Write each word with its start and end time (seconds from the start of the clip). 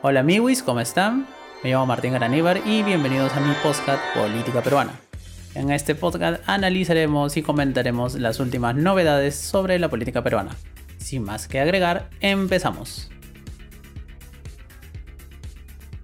Hola 0.00 0.20
amigos, 0.20 0.62
¿cómo 0.62 0.78
están? 0.78 1.26
Me 1.64 1.70
llamo 1.70 1.84
Martín 1.86 2.12
Garaníbar 2.12 2.60
y 2.64 2.84
bienvenidos 2.84 3.32
a 3.32 3.40
mi 3.40 3.52
podcast 3.64 4.00
Política 4.14 4.62
Peruana. 4.62 4.92
En 5.56 5.72
este 5.72 5.96
podcast 5.96 6.40
analizaremos 6.48 7.36
y 7.36 7.42
comentaremos 7.42 8.14
las 8.14 8.38
últimas 8.38 8.76
novedades 8.76 9.34
sobre 9.34 9.76
la 9.80 9.88
política 9.88 10.22
peruana. 10.22 10.54
Sin 10.98 11.24
más 11.24 11.48
que 11.48 11.58
agregar, 11.58 12.10
empezamos. 12.20 13.10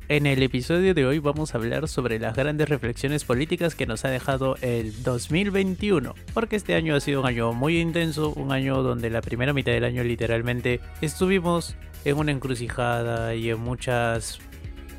En 0.09 0.27
el 0.27 0.43
episodio 0.43 0.93
de 0.93 1.07
hoy 1.07 1.21
vamos 1.21 1.55
a 1.55 1.59
hablar 1.59 1.87
sobre 1.87 2.19
las 2.19 2.35
grandes 2.35 2.69
reflexiones 2.69 3.23
políticas 3.23 3.77
que 3.77 3.87
nos 3.87 4.05
ha 4.05 4.09
dejado 4.09 4.57
el 4.61 5.05
2021, 5.05 6.17
porque 6.35 6.57
este 6.57 6.75
año 6.75 6.97
ha 6.97 7.01
sido 7.01 7.21
un 7.21 7.27
año 7.27 7.53
muy 7.53 7.79
intenso, 7.79 8.31
un 8.31 8.51
año 8.51 8.83
donde 8.83 9.09
la 9.09 9.23
primera 9.23 9.53
mitad 9.53 9.71
del 9.71 9.85
año 9.85 10.03
literalmente 10.03 10.81
estuvimos 11.01 11.77
en 12.05 12.19
una 12.19 12.33
encrucijada 12.33 13.35
y 13.35 13.51
en 13.51 13.61
muchas 13.61 14.41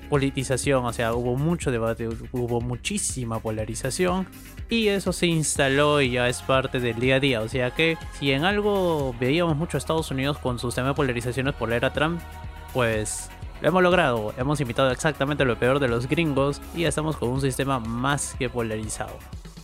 politización, 0.10 0.86
o 0.86 0.94
sea, 0.94 1.14
hubo 1.14 1.36
mucho 1.36 1.72
debate, 1.72 2.08
hubo 2.32 2.62
muchísima 2.62 3.40
polarización 3.40 4.28
y 4.70 4.88
eso 4.88 5.14
se 5.14 5.28
instaló 5.28 6.02
y 6.02 6.12
ya 6.12 6.30
es 6.30 6.42
parte 6.42 6.80
del 6.80 7.00
día 7.00 7.16
a 7.16 7.20
día, 7.20 7.42
o 7.42 7.48
sea 7.48 7.72
que 7.72 7.98
si 8.20 8.32
en 8.32 8.46
algo 8.46 9.16
veíamos 9.20 9.56
mucho 9.58 9.78
a 9.78 9.80
Estados 9.80 10.12
Unidos 10.12 10.38
con 10.38 10.60
su 10.60 10.68
sistema 10.68 10.90
de 10.90 10.94
polarizaciones 10.94 11.54
por 11.56 11.70
la 11.70 11.76
era 11.76 11.94
Trump, 11.94 12.20
pues 12.74 13.30
lo 13.62 13.70
hemos 13.70 13.84
logrado, 13.84 14.34
hemos 14.38 14.60
invitado 14.62 14.92
exactamente 14.92 15.46
lo 15.46 15.58
peor 15.58 15.80
de 15.80 15.88
los 15.88 16.08
gringos 16.08 16.62
y 16.76 16.82
ya 16.82 16.90
estamos 16.90 17.18
con 17.18 17.30
un 17.30 17.42
sistema 17.42 17.80
más 17.80 18.36
que 18.38 18.50
polarizado. 18.50 19.18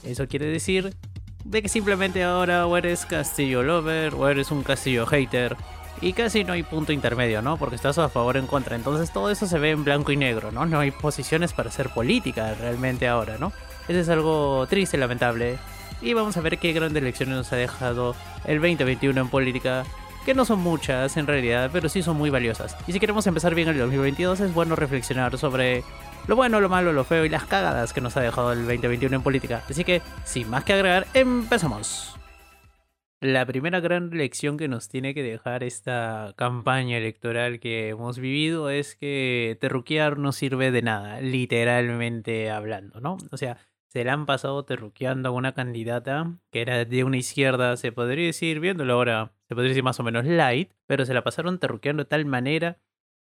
Eso 0.03 0.27
quiere 0.27 0.47
decir 0.47 0.95
de 1.43 1.61
que 1.61 1.69
simplemente 1.69 2.23
ahora 2.23 2.65
o 2.67 2.77
eres 2.77 3.05
Castillo 3.05 3.63
Lover 3.63 4.13
o 4.15 4.27
eres 4.27 4.51
un 4.51 4.63
Castillo 4.63 5.05
Hater 5.05 5.55
y 5.99 6.13
casi 6.13 6.43
no 6.43 6.53
hay 6.53 6.63
punto 6.63 6.91
intermedio, 6.93 7.41
¿no? 7.41 7.57
Porque 7.57 7.75
estás 7.75 7.97
a 7.97 8.09
favor 8.09 8.35
o 8.35 8.39
en 8.39 8.47
contra. 8.47 8.75
Entonces 8.75 9.11
todo 9.11 9.29
eso 9.29 9.47
se 9.47 9.59
ve 9.59 9.71
en 9.71 9.83
blanco 9.83 10.11
y 10.11 10.17
negro, 10.17 10.51
¿no? 10.51 10.65
No 10.65 10.79
hay 10.79 10.91
posiciones 10.91 11.53
para 11.53 11.69
hacer 11.69 11.89
política 11.89 12.53
realmente 12.53 13.07
ahora, 13.07 13.37
¿no? 13.37 13.51
Eso 13.87 13.99
es 13.99 14.09
algo 14.09 14.65
triste, 14.67 14.97
lamentable. 14.97 15.57
Y 16.01 16.13
vamos 16.13 16.37
a 16.37 16.41
ver 16.41 16.57
qué 16.57 16.73
grandes 16.73 17.03
lecciones 17.03 17.35
nos 17.35 17.53
ha 17.53 17.55
dejado 17.57 18.15
el 18.45 18.59
2021 18.59 19.21
en 19.21 19.29
política 19.29 19.83
que 20.25 20.33
no 20.33 20.45
son 20.45 20.59
muchas 20.59 21.17
en 21.17 21.27
realidad, 21.27 21.69
pero 21.73 21.89
sí 21.89 22.01
son 22.01 22.17
muy 22.17 22.29
valiosas. 22.29 22.75
Y 22.87 22.91
si 22.91 22.99
queremos 22.99 23.25
empezar 23.27 23.55
bien 23.55 23.69
el 23.69 23.77
2022, 23.77 24.39
es 24.39 24.53
bueno 24.53 24.75
reflexionar 24.75 25.37
sobre 25.37 25.83
lo 26.27 26.35
bueno, 26.35 26.59
lo 26.59 26.69
malo, 26.69 26.93
lo 26.93 27.03
feo 27.03 27.25
y 27.25 27.29
las 27.29 27.45
cagadas 27.45 27.93
que 27.93 28.01
nos 28.01 28.15
ha 28.17 28.21
dejado 28.21 28.51
el 28.53 28.59
2021 28.59 29.15
en 29.15 29.23
política. 29.23 29.63
Así 29.69 29.83
que, 29.83 30.01
sin 30.23 30.49
más 30.49 30.63
que 30.63 30.73
agregar, 30.73 31.07
empezamos. 31.13 32.20
La 33.23 33.45
primera 33.45 33.79
gran 33.81 34.09
lección 34.09 34.57
que 34.57 34.67
nos 34.67 34.89
tiene 34.89 35.13
que 35.13 35.21
dejar 35.21 35.63
esta 35.63 36.33
campaña 36.37 36.97
electoral 36.97 37.59
que 37.59 37.89
hemos 37.89 38.17
vivido 38.17 38.71
es 38.71 38.95
que 38.95 39.59
terruquear 39.61 40.17
no 40.17 40.31
sirve 40.31 40.71
de 40.71 40.81
nada, 40.81 41.21
literalmente 41.21 42.49
hablando, 42.49 42.99
¿no? 42.99 43.17
O 43.29 43.37
sea, 43.37 43.59
se 43.89 44.03
la 44.03 44.13
han 44.13 44.25
pasado 44.25 44.65
terruqueando 44.65 45.29
a 45.29 45.33
una 45.33 45.53
candidata 45.53 46.39
que 46.51 46.61
era 46.61 46.83
de 46.83 47.03
una 47.03 47.17
izquierda, 47.17 47.77
se 47.77 47.91
podría 47.91 48.25
decir, 48.25 48.59
viéndolo 48.59 48.93
ahora, 48.93 49.33
se 49.47 49.53
podría 49.53 49.69
decir 49.69 49.83
más 49.83 49.99
o 49.99 50.03
menos 50.03 50.25
light, 50.25 50.71
pero 50.87 51.05
se 51.05 51.13
la 51.13 51.23
pasaron 51.23 51.59
terruqueando 51.59 52.05
de 52.05 52.09
tal 52.09 52.25
manera 52.25 52.79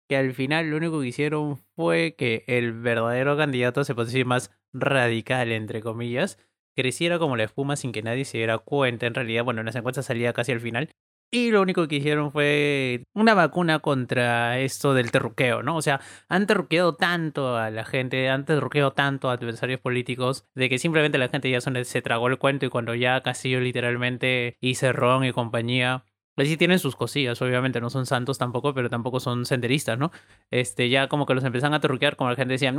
que 0.09 0.17
al 0.17 0.33
final 0.33 0.71
lo 0.71 0.79
único 0.79 1.03
que 1.03 1.09
hicieron 1.09 1.59
fue 1.77 2.15
que 2.17 2.45
el 2.47 2.73
verdadero 2.73 3.37
candidato, 3.37 3.85
se 3.85 3.95
podría 3.95 4.13
decir 4.13 4.25
más 4.25 4.51
radical, 4.73 5.53
entre 5.53 5.83
comillas, 5.83 6.39
creciera 6.75 7.19
como 7.19 7.37
la 7.37 7.45
espuma 7.45 7.77
sin 7.77 7.93
que 7.93 8.03
nadie 8.03 8.25
se 8.25 8.39
diera 8.39 8.59
cuenta. 8.59 9.07
En 9.07 9.15
realidad, 9.15 9.45
bueno, 9.45 9.61
en 9.61 9.67
las 9.67 9.77
encuestas 9.77 10.07
salía 10.07 10.33
casi 10.33 10.53
al 10.53 10.61
final. 10.61 10.91
Y 11.33 11.53
lo 11.53 11.63
único 11.63 11.87
que 11.87 11.97
hicieron 11.97 12.33
fue 12.33 13.05
una 13.15 13.35
vacuna 13.35 13.79
contra 13.79 14.59
esto 14.59 14.95
del 14.95 15.13
terruqueo, 15.13 15.63
¿no? 15.63 15.77
O 15.77 15.83
sea, 15.83 16.01
han 16.29 16.49
terruqueado 16.49 16.97
tanto 16.97 17.57
a 17.57 17.71
la 17.71 17.85
gente, 17.85 18.29
han 18.29 18.45
terruqueado 18.45 18.93
tanto 18.93 19.31
a 19.31 19.35
adversarios 19.35 19.79
políticos, 19.81 20.45
de 20.57 20.69
que 20.69 20.79
simplemente 20.79 21.19
la 21.19 21.29
gente 21.29 21.49
ya 21.49 21.61
se 21.61 22.03
tragó 22.03 22.27
el 22.27 22.39
cuento 22.39 22.67
y 22.67 22.69
cuando 22.69 22.97
ya 22.97 23.21
Castillo 23.23 23.61
literalmente 23.61 24.57
y 24.61 24.75
Cerrón 24.75 25.25
y 25.25 25.31
compañía 25.33 26.05
pues 26.41 26.49
sí 26.49 26.57
tienen 26.57 26.79
sus 26.79 26.97
cosillas, 26.97 27.43
obviamente, 27.43 27.83
no 27.83 27.91
son 27.91 28.07
santos 28.07 28.39
tampoco, 28.39 28.73
pero 28.73 28.89
tampoco 28.89 29.21
son 29.21 29.45
senderistas, 29.45 29.99
¿no? 29.99 30.11
Este, 30.51 30.89
ya 30.89 31.07
como 31.07 31.27
que 31.27 31.35
los 31.35 31.45
empiezan 31.45 31.75
a 31.75 31.81
terruquear, 31.81 32.17
como 32.17 32.31
la 32.31 32.37
gente 32.37 32.53
decía, 32.53 32.73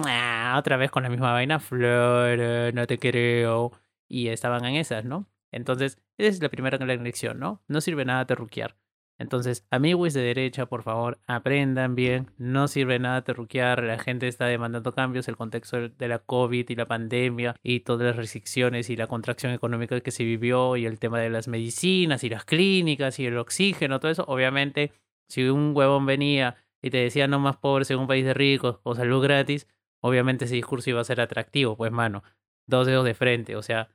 otra 0.58 0.78
vez 0.78 0.90
con 0.90 1.04
la 1.04 1.10
misma 1.10 1.32
vaina, 1.32 1.60
flor, 1.60 2.74
no 2.74 2.88
te 2.88 2.98
creo. 2.98 3.72
Y 4.08 4.30
estaban 4.30 4.66
en 4.66 4.78
esas, 4.78 5.06
¿no? 5.06 5.28
Entonces, 5.52 6.00
esa 6.18 6.30
es 6.30 6.42
la 6.42 6.50
primera 6.50 6.84
lección, 6.84 7.38
¿no? 7.38 7.62
No 7.68 7.82
sirve 7.82 8.04
nada 8.04 8.26
terruquear. 8.26 8.76
Entonces, 9.22 9.68
amigos 9.70 10.14
de 10.14 10.22
derecha, 10.22 10.66
por 10.66 10.82
favor, 10.82 11.20
aprendan 11.28 11.94
bien. 11.94 12.32
No 12.38 12.68
sirve 12.68 12.98
nada 12.98 13.24
terruquear. 13.24 13.84
La 13.84 14.00
gente 14.00 14.28
está 14.28 14.48
demandando 14.48 14.94
cambios. 14.94 15.28
El 15.28 15.38
contexto 15.38 15.90
de 15.90 16.08
la 16.08 16.20
COVID 16.20 16.68
y 16.68 16.76
la 16.76 16.88
pandemia 16.88 17.56
y 17.62 17.82
todas 17.82 18.08
las 18.08 18.16
restricciones 18.16 18.90
y 18.90 18.96
la 18.96 19.06
contracción 19.06 19.54
económica 19.54 20.02
que 20.02 20.10
se 20.10 20.24
vivió 20.24 20.76
y 20.76 20.88
el 20.88 20.98
tema 20.98 21.20
de 21.20 21.30
las 21.30 21.48
medicinas 21.48 22.24
y 22.24 22.30
las 22.30 22.46
clínicas 22.46 23.20
y 23.20 23.28
el 23.28 23.38
oxígeno, 23.38 24.00
todo 24.00 24.12
eso. 24.12 24.26
Obviamente, 24.28 24.92
si 25.28 25.44
un 25.48 25.74
huevón 25.76 26.08
venía 26.08 26.56
y 26.82 26.90
te 26.90 26.98
decía 26.98 27.28
no 27.28 27.40
más 27.40 27.58
pobres 27.58 27.92
en 27.92 28.00
un 28.00 28.08
país 28.08 28.26
de 28.26 28.34
ricos 28.34 28.80
o 28.82 28.96
salud 28.96 29.22
gratis, 29.22 29.68
obviamente 30.02 30.46
ese 30.46 30.56
discurso 30.56 30.90
iba 30.90 31.00
a 31.00 31.04
ser 31.04 31.22
atractivo. 31.22 31.78
Pues, 31.78 31.92
mano, 31.92 32.24
dos 32.66 32.88
dedos 32.88 33.06
de 33.06 33.14
frente. 33.14 33.56
O 33.56 33.62
sea, 33.62 33.90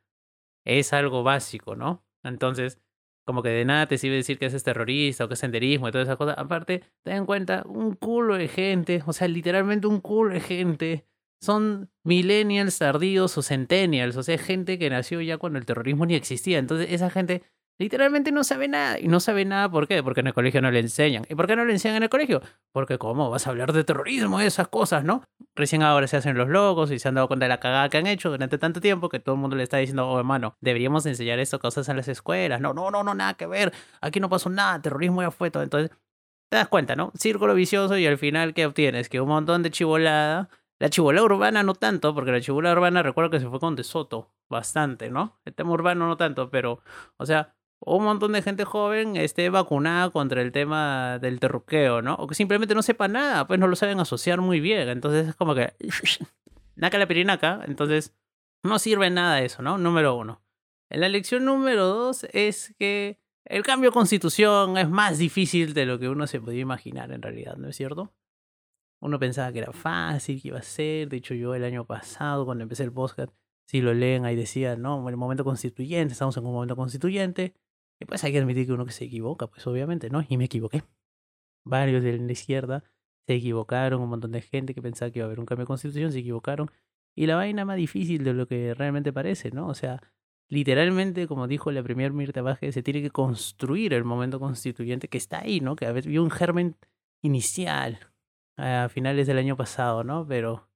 es 0.65 0.93
algo 0.93 1.25
básico, 1.25 1.75
¿no? 1.75 2.05
Entonces, 2.23 2.81
como 3.27 3.43
que 3.43 3.49
de 3.51 3.65
nada 3.65 3.87
te 3.87 3.99
sirve 3.99 4.17
decir 4.17 4.39
que 4.39 4.47
es 4.47 4.63
terrorista 4.63 5.25
o 5.25 5.29
que 5.29 5.35
es 5.35 5.41
senderismo 5.41 5.89
y 5.89 5.93
todas 5.93 6.07
esas 6.07 6.17
cosas. 6.17 6.37
Aparte, 6.39 6.85
ten 7.03 7.17
en 7.17 7.27
cuenta, 7.27 7.65
un 7.67 7.95
culo 7.95 8.37
de 8.37 8.49
gente, 8.49 9.03
o 9.05 9.13
sea, 9.13 9.27
literalmente 9.29 9.89
un 9.89 10.01
culo 10.01 10.33
de 10.35 10.41
gente, 10.41 11.07
son 11.41 11.91
millennials 12.05 12.79
tardíos 12.79 13.37
o 13.37 13.43
centennials, 13.43 14.17
o 14.17 14.23
sea, 14.23 14.39
gente 14.39 14.79
que 14.79 14.89
nació 14.91 15.21
ya 15.21 15.39
cuando 15.39 15.59
el 15.59 15.67
terrorismo 15.67 16.07
ni 16.07 16.15
existía. 16.15 16.59
Entonces, 16.59 16.93
esa 16.93 17.11
gente 17.11 17.43
Literalmente 17.79 18.33
no 18.33 18.43
sabe 18.43 18.69
nada. 18.69 18.99
Y 18.99 19.09
no 19.09 19.21
sabe 19.21 19.45
nada, 19.45 19.69
¿por 19.71 19.87
qué? 19.87 20.03
Porque 20.03 20.21
en 20.21 20.29
el 20.29 20.35
colegio 20.35 20.63
no 20.63 20.71
le 20.71 20.81
enseñan. 20.81 21.27
¿Y 21.29 21.35
por 21.35 21.47
qué 21.47 21.57
no 21.57 21.65
le 21.65 21.73
enseñan 21.73 21.99
en 21.99 22.05
el 22.05 22.09
colegio? 22.09 22.41
Porque, 22.73 22.97
¿cómo? 22.97 23.29
Vas 23.29 23.47
a 23.47 23.51
hablar 23.51 23.73
de 23.73 23.85
terrorismo 23.85 24.41
y 24.41 24.45
esas 24.47 24.69
cosas, 24.69 25.05
¿no? 25.05 25.23
Recién 25.55 25.83
ahora 25.83 26.07
se 26.07 26.17
hacen 26.17 26.39
los 26.39 26.49
logos 26.49 26.91
y 26.91 26.99
se 26.99 27.09
han 27.09 27.17
dado 27.17 27.29
cuenta 27.29 27.45
de 27.45 27.51
la 27.51 27.61
cagada 27.61 27.89
que 27.91 27.99
han 27.99 28.07
hecho 28.07 28.31
durante 28.31 28.57
tanto 28.57 28.81
tiempo 28.81 29.11
que 29.11 29.21
todo 29.21 29.35
el 29.35 29.41
mundo 29.41 29.57
le 29.57 29.63
está 29.63 29.77
diciendo, 29.77 30.09
oh, 30.09 30.19
hermano, 30.19 30.55
deberíamos 30.61 31.05
enseñar 31.05 31.39
esto 31.39 31.59
cosas 31.59 31.89
en 31.91 31.97
las 31.97 32.09
escuelas. 32.09 32.61
No, 32.63 32.73
no, 32.73 32.91
no, 32.91 33.05
no, 33.05 33.15
nada 33.15 33.35
que 33.35 33.47
ver. 33.47 33.73
Aquí 34.01 34.21
no 34.21 34.31
pasó 34.31 34.49
nada. 34.49 34.81
Terrorismo 34.81 35.21
ya 35.21 35.31
fue 35.31 35.51
todo. 35.51 35.63
Entonces, 35.63 35.91
te 36.51 36.57
das 36.57 36.69
cuenta, 36.69 36.97
¿no? 36.97 37.13
Círculo 37.15 37.55
vicioso 37.55 37.99
y 37.99 38.07
al 38.07 38.17
final, 38.17 38.55
¿qué 38.55 38.65
obtienes? 38.65 39.11
Que 39.11 39.21
un 39.21 39.29
montón 39.29 39.63
de 39.63 39.71
chivolada. 39.71 40.49
La 40.79 40.91
chivolada 40.91 41.25
urbana 41.25 41.63
no 41.63 41.75
tanto, 41.75 42.15
porque 42.15 42.33
la 42.33 42.41
chivolada 42.41 42.75
urbana 42.75 43.03
recuerdo 43.03 43.31
que 43.31 43.41
se 43.41 43.49
fue 43.49 43.61
con 43.61 43.77
De 43.77 43.85
Soto 43.85 44.31
bastante, 44.49 45.11
¿no? 45.11 45.39
El 45.45 45.55
tema 45.55 45.73
urbano 45.73 46.07
no 46.07 46.17
tanto, 46.17 46.51
pero, 46.51 46.81
o 47.17 47.27
sea, 47.27 47.56
un 47.81 48.05
montón 48.05 48.33
de 48.33 48.43
gente 48.43 48.65
joven 48.65 49.17
esté 49.17 49.51
vacunada 49.51 50.11
contra 50.11 50.43
el 50.43 50.53
tema 50.53 51.19
del 51.19 51.41
terruqueo, 51.41 52.03
¿no? 52.03 52.15
O 52.15 52.27
que 52.27 52.35
simplemente 52.35 52.75
no 52.75 52.83
sepa 52.83 53.09
nada, 53.09 53.47
pues 53.47 53.61
no 53.61 53.69
lo 53.69 53.77
saben 53.77 54.01
asociar 54.01 54.41
muy 54.41 54.61
bien. 54.61 54.89
Entonces 54.89 55.29
es 55.29 55.37
como 55.37 55.55
que. 55.55 55.73
Naca 56.77 56.99
la 56.99 57.07
pirinaca. 57.07 57.63
Entonces 57.67 58.15
no 58.63 58.79
sirve 58.79 59.11
nada 59.11 59.43
eso, 59.43 59.63
¿no? 59.63 59.79
Número 59.79 60.17
uno. 60.17 60.43
La 60.91 61.09
lección 61.09 61.45
número 61.45 61.87
dos 61.87 62.25
es 62.33 62.75
que 62.79 63.19
el 63.45 63.63
cambio 63.63 63.91
de 63.91 63.95
constitución 63.95 64.77
es 64.77 64.89
más 64.89 65.19
difícil 65.19 65.75
de 65.75 65.87
lo 65.87 65.99
que 65.99 66.09
uno 66.09 66.27
se 66.27 66.41
podía 66.41 66.61
imaginar 66.61 67.13
en 67.13 67.23
realidad, 67.23 67.57
¿no 67.57 67.69
es 67.69 67.77
cierto? 67.77 68.13
Uno 69.01 69.19
pensaba 69.19 69.53
que 69.53 69.61
era 69.61 69.73
fácil, 69.73 70.41
que 70.41 70.49
iba 70.49 70.59
a 70.59 70.63
ser. 70.63 71.09
De 71.09 71.19
hecho, 71.19 71.35
yo 71.35 71.55
el 71.55 71.65
año 71.65 71.85
pasado, 71.87 72.45
cuando 72.45 72.63
empecé 72.63 72.83
el 72.85 72.93
podcast, 72.93 73.33
si 73.67 73.81
lo 73.81 73.95
leen 73.95 74.25
ahí 74.25 74.37
decía, 74.37 74.77
no, 74.77 75.01
en 75.01 75.09
el 75.09 75.17
momento 75.17 75.45
constituyente, 75.45 76.13
estamos 76.13 76.37
en 76.37 76.47
un 76.47 76.53
momento 76.53 76.77
constituyente 76.77 77.55
y 78.01 78.05
pues 78.05 78.23
hay 78.25 78.33
que 78.33 78.39
admitir 78.39 78.67
que 78.67 78.73
uno 78.73 78.85
que 78.85 78.93
se 78.93 79.05
equivoca, 79.05 79.47
pues 79.47 79.67
obviamente, 79.67 80.11
¿no? 80.11 80.25
Y 80.29 80.37
me 80.37 80.45
equivoqué. 80.45 80.83
Varios 81.65 82.03
de 82.03 82.19
la 82.19 82.33
izquierda 82.33 82.85
se 83.27 83.35
equivocaron, 83.35 84.03
un 84.03 84.09
montón 84.09 84.33
de 84.33 84.43
gente 84.43 84.75
que 84.75 84.83
pensaba 84.83 85.11
que 85.11 85.19
iba 85.19 85.25
a 85.25 85.29
haber 85.29 85.41
un 85.41 85.47
cambio 85.47 85.65
de 85.65 85.69
constitución 85.69 86.13
se 86.13 86.21
equivocaron. 86.21 86.71
Y 87.17 87.27
la 87.27 87.37
vaina 87.37 87.65
más 87.65 87.77
difícil 87.77 88.25
de 88.25 88.35
lo 88.35 88.47
que 88.47 88.75
realmente 88.75 89.13
parece, 89.13 89.51
¿no? 89.51 89.69
O 89.69 89.75
sea, 89.75 90.01
literalmente, 90.49 91.27
como 91.27 91.49
dijo 91.49 91.73
la 91.73 91.83
premier 91.83 92.13
Mirta 92.13 92.43
Vázquez, 92.43 92.75
se 92.75 92.83
tiene 92.83 93.03
que 93.03 93.11
construir 93.11 93.95
el 93.95 94.05
momento 94.05 94.39
constituyente 94.39 95.09
que 95.09 95.19
está 95.19 95.41
ahí, 95.41 95.61
¿no? 95.61 95.77
Que 95.77 95.87
había 95.87 96.21
un 96.21 96.31
germen 96.31 96.77
inicial 97.23 97.99
a 98.57 98.89
finales 98.91 99.27
del 99.27 99.39
año 99.39 99.57
pasado, 99.57 100.05
¿no? 100.05 100.27
Pero, 100.27 100.69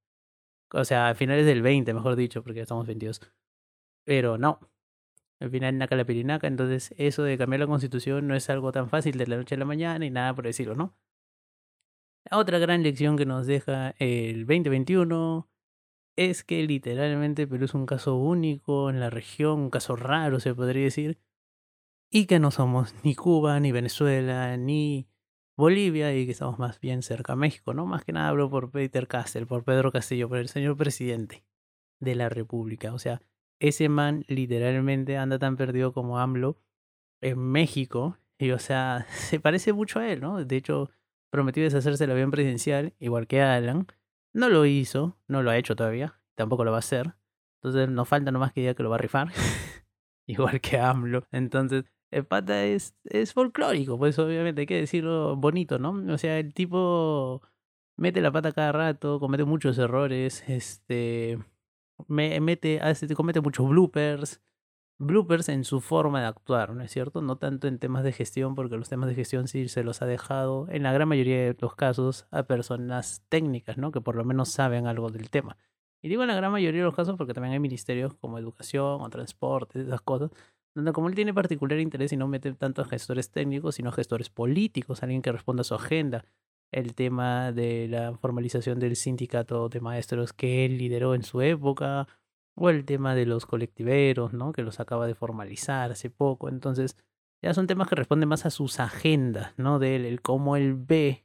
o 0.72 0.84
sea, 0.84 1.10
a 1.10 1.14
finales 1.14 1.46
del 1.46 1.62
20, 1.62 1.92
mejor 1.94 2.16
dicho, 2.16 2.42
porque 2.42 2.58
ya 2.58 2.62
estamos 2.62 2.86
22. 2.86 3.20
Pero 4.04 4.38
no, 4.38 4.58
al 5.40 5.50
final 5.50 5.78
naca 5.78 5.96
la 5.96 6.04
pirinaca, 6.04 6.46
entonces 6.46 6.94
eso 6.98 7.22
de 7.22 7.38
cambiar 7.38 7.60
la 7.60 7.66
constitución 7.66 8.28
no 8.28 8.34
es 8.36 8.50
algo 8.50 8.72
tan 8.72 8.88
fácil 8.88 9.16
de 9.18 9.26
la 9.26 9.36
noche 9.36 9.54
a 9.54 9.58
la 9.58 9.64
mañana 9.64 10.04
y 10.04 10.10
nada 10.10 10.34
por 10.34 10.44
decirlo, 10.44 10.74
¿no? 10.74 10.94
La 12.30 12.36
otra 12.38 12.58
gran 12.58 12.82
lección 12.82 13.16
que 13.16 13.24
nos 13.24 13.46
deja 13.46 13.94
el 13.98 14.46
2021 14.46 15.48
es 16.16 16.44
que 16.44 16.62
literalmente 16.62 17.46
Perú 17.46 17.64
es 17.64 17.74
un 17.74 17.86
caso 17.86 18.16
único 18.16 18.90
en 18.90 19.00
la 19.00 19.08
región, 19.08 19.60
un 19.60 19.70
caso 19.70 19.96
raro 19.96 20.38
se 20.38 20.54
podría 20.54 20.84
decir, 20.84 21.18
y 22.10 22.26
que 22.26 22.38
no 22.38 22.50
somos 22.50 22.94
ni 23.04 23.14
Cuba, 23.14 23.58
ni 23.60 23.72
Venezuela, 23.72 24.56
ni 24.58 25.08
Bolivia 25.56 26.14
y 26.14 26.26
que 26.26 26.32
estamos 26.32 26.58
más 26.58 26.80
bien 26.80 27.02
cerca 27.02 27.34
a 27.34 27.36
México, 27.36 27.72
¿no? 27.72 27.86
Más 27.86 28.04
que 28.04 28.12
nada 28.12 28.28
hablo 28.28 28.50
por 28.50 28.70
Peter 28.70 29.06
Castell, 29.06 29.46
por 29.46 29.64
Pedro 29.64 29.92
Castillo, 29.92 30.28
por 30.28 30.38
el 30.38 30.48
señor 30.48 30.76
presidente 30.76 31.44
de 32.00 32.14
la 32.14 32.28
República. 32.28 32.92
O 32.92 32.98
sea, 32.98 33.22
ese 33.60 33.88
man 33.88 34.24
literalmente 34.26 35.16
anda 35.16 35.38
tan 35.38 35.56
perdido 35.56 35.92
como 35.92 36.18
AMLO 36.18 36.58
en 37.20 37.38
México. 37.38 38.18
Y 38.38 38.50
o 38.50 38.58
sea, 38.58 39.06
se 39.10 39.38
parece 39.38 39.72
mucho 39.72 40.00
a 40.00 40.10
él, 40.10 40.20
¿no? 40.20 40.44
De 40.44 40.56
hecho, 40.56 40.90
prometió 41.30 41.62
deshacerse 41.62 42.04
del 42.04 42.12
avión 42.12 42.30
presidencial, 42.30 42.94
igual 42.98 43.26
que 43.26 43.40
Alan. 43.42 43.86
No 44.32 44.48
lo 44.48 44.64
hizo, 44.66 45.16
no 45.28 45.42
lo 45.42 45.50
ha 45.50 45.58
hecho 45.58 45.76
todavía, 45.76 46.20
tampoco 46.34 46.64
lo 46.64 46.70
va 46.70 46.78
a 46.78 46.80
hacer. 46.80 47.14
Entonces 47.62 47.88
nos 47.88 48.08
falta 48.08 48.30
nomás 48.30 48.52
que 48.52 48.62
diga 48.62 48.74
que 48.74 48.82
lo 48.82 48.90
va 48.90 48.96
a 48.96 48.98
rifar. 48.98 49.28
igual 50.26 50.60
que 50.60 50.78
AMLO. 50.78 51.26
Entonces, 51.32 51.84
el 52.10 52.24
pata 52.24 52.64
es, 52.64 52.94
es 53.04 53.32
folclórico, 53.32 53.98
pues 53.98 54.18
obviamente 54.18 54.62
hay 54.62 54.66
que 54.66 54.80
decirlo 54.80 55.36
bonito, 55.36 55.78
¿no? 55.78 55.90
O 56.12 56.18
sea, 56.18 56.38
el 56.38 56.54
tipo 56.54 57.42
mete 57.96 58.20
la 58.20 58.32
pata 58.32 58.52
cada 58.52 58.72
rato, 58.72 59.20
comete 59.20 59.44
muchos 59.44 59.78
errores, 59.78 60.44
este 60.48 61.38
me, 62.08 62.40
mete, 62.40 62.80
comete 63.16 63.40
muchos 63.40 63.68
bloopers, 63.68 64.40
bloopers 64.98 65.48
en 65.48 65.64
su 65.64 65.80
forma 65.80 66.20
de 66.20 66.26
actuar, 66.26 66.74
¿no 66.74 66.82
es 66.82 66.90
cierto? 66.90 67.22
No 67.22 67.36
tanto 67.36 67.68
en 67.68 67.78
temas 67.78 68.04
de 68.04 68.12
gestión, 68.12 68.54
porque 68.54 68.76
los 68.76 68.88
temas 68.88 69.08
de 69.08 69.14
gestión 69.14 69.48
sí 69.48 69.68
se 69.68 69.82
los 69.82 70.02
ha 70.02 70.06
dejado, 70.06 70.66
en 70.68 70.82
la 70.82 70.92
gran 70.92 71.08
mayoría 71.08 71.36
de 71.36 71.56
los 71.58 71.74
casos, 71.74 72.26
a 72.30 72.42
personas 72.42 73.24
técnicas, 73.28 73.78
¿no? 73.78 73.92
Que 73.92 74.00
por 74.00 74.16
lo 74.16 74.24
menos 74.24 74.50
saben 74.50 74.86
algo 74.86 75.10
del 75.10 75.30
tema. 75.30 75.56
Y 76.02 76.08
digo 76.08 76.22
en 76.22 76.28
la 76.28 76.34
gran 76.34 76.52
mayoría 76.52 76.80
de 76.80 76.86
los 76.86 76.94
casos 76.94 77.16
porque 77.16 77.34
también 77.34 77.52
hay 77.52 77.60
ministerios 77.60 78.14
como 78.14 78.38
educación 78.38 79.02
o 79.02 79.10
transporte, 79.10 79.80
esas 79.80 80.00
cosas, 80.00 80.30
donde 80.74 80.92
como 80.92 81.08
él 81.08 81.14
tiene 81.14 81.34
particular 81.34 81.78
interés 81.78 82.12
y 82.12 82.16
no 82.16 82.28
mete 82.28 82.52
tanto 82.52 82.82
a 82.82 82.84
gestores 82.84 83.30
técnicos, 83.30 83.74
sino 83.74 83.90
a 83.90 83.92
gestores 83.92 84.30
políticos, 84.30 85.02
alguien 85.02 85.22
que 85.22 85.32
responda 85.32 85.62
a 85.62 85.64
su 85.64 85.74
agenda. 85.74 86.24
El 86.72 86.94
tema 86.94 87.52
de 87.52 87.88
la 87.88 88.16
formalización 88.16 88.78
del 88.78 88.96
sindicato 88.96 89.68
de 89.68 89.80
maestros 89.80 90.32
que 90.32 90.64
él 90.64 90.78
lideró 90.78 91.14
en 91.14 91.22
su 91.22 91.40
época, 91.40 92.06
o 92.54 92.68
el 92.68 92.84
tema 92.84 93.14
de 93.14 93.26
los 93.26 93.46
colectiveros, 93.46 94.32
¿no? 94.32 94.52
Que 94.52 94.62
los 94.62 94.80
acaba 94.80 95.06
de 95.06 95.14
formalizar 95.14 95.90
hace 95.92 96.10
poco. 96.10 96.48
Entonces, 96.48 96.96
ya 97.42 97.54
son 97.54 97.66
temas 97.66 97.88
que 97.88 97.96
responden 97.96 98.28
más 98.28 98.44
a 98.44 98.50
sus 98.50 98.80
agendas, 98.80 99.54
¿no? 99.56 99.78
De 99.78 99.96
él, 99.96 100.04
el 100.04 100.20
cómo 100.20 100.56
él 100.56 100.74
ve 100.74 101.24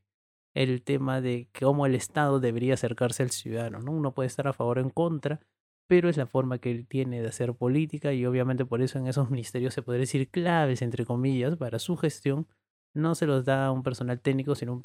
el 0.53 0.81
tema 0.83 1.19
de 1.19 1.49
cómo 1.59 1.85
el 1.85 1.95
Estado 1.95 2.39
debería 2.39 2.75
acercarse 2.75 3.23
al 3.23 3.31
ciudadano, 3.31 3.79
¿no? 3.79 3.91
Uno 3.91 4.13
puede 4.13 4.27
estar 4.27 4.47
a 4.47 4.53
favor 4.53 4.77
o 4.77 4.81
en 4.81 4.89
contra, 4.89 5.41
pero 5.87 6.07
es 6.07 6.15
la 6.15 6.25
forma 6.25 6.59
que 6.59 6.71
él 6.71 6.87
tiene 6.87 7.21
de 7.21 7.27
hacer 7.27 7.53
política 7.53 8.13
y 8.13 8.25
obviamente 8.25 8.65
por 8.65 8.81
eso 8.81 8.97
en 8.97 9.07
esos 9.07 9.29
ministerios 9.29 9.73
se 9.73 9.81
podría 9.81 10.01
decir 10.01 10.29
claves, 10.29 10.81
entre 10.81 11.05
comillas, 11.05 11.57
para 11.57 11.79
su 11.79 11.97
gestión, 11.97 12.47
no 12.95 13.13
se 13.13 13.27
los 13.27 13.45
da 13.45 13.67
a 13.67 13.71
un 13.71 13.83
personal 13.83 14.19
técnico, 14.21 14.55
sino 14.55 14.73
un 14.73 14.81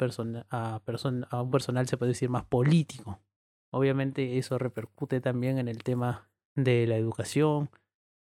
a, 0.49 0.75
a 0.75 1.41
un 1.41 1.51
personal, 1.51 1.87
se 1.87 1.97
puede 1.97 2.11
decir, 2.11 2.29
más 2.29 2.45
político. 2.45 3.19
Obviamente 3.71 4.37
eso 4.37 4.57
repercute 4.57 5.21
también 5.21 5.57
en 5.57 5.67
el 5.67 5.83
tema 5.83 6.29
de 6.55 6.85
la 6.87 6.97
educación 6.97 7.69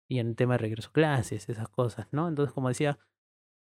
y 0.08 0.20
en 0.20 0.28
el 0.28 0.36
tema 0.36 0.54
de 0.54 0.58
regreso 0.58 0.90
a 0.90 0.92
clases, 0.92 1.48
esas 1.48 1.68
cosas, 1.68 2.06
¿no? 2.12 2.28
Entonces, 2.28 2.54
como 2.54 2.68
decía, 2.68 2.98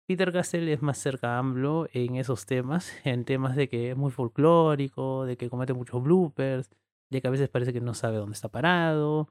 Peter 0.08 0.34
Castell 0.34 0.68
es 0.68 0.81
más 0.81 0.98
cerca 0.98 1.36
a 1.36 1.40
AMLO 1.40 1.88
en 1.94 2.18
esos 2.18 2.46
temas, 2.46 2.92
en 3.06 3.24
temas 3.24 3.56
de 3.56 3.69
que 3.69 3.92
es 3.92 3.98
muy 3.98 4.12
folclórico, 4.12 5.25
de 5.25 5.38
que 5.38 5.50
comete 5.50 5.74
muchos 5.74 6.04
bloopers, 6.04 6.69
de 7.10 7.22
que 7.22 7.28
a 7.28 7.31
veces 7.31 7.50
parece 7.50 7.72
que 7.72 7.81
no 7.81 7.94
sabe 7.94 8.18
dónde 8.18 8.34
está 8.34 8.50
parado, 8.50 9.30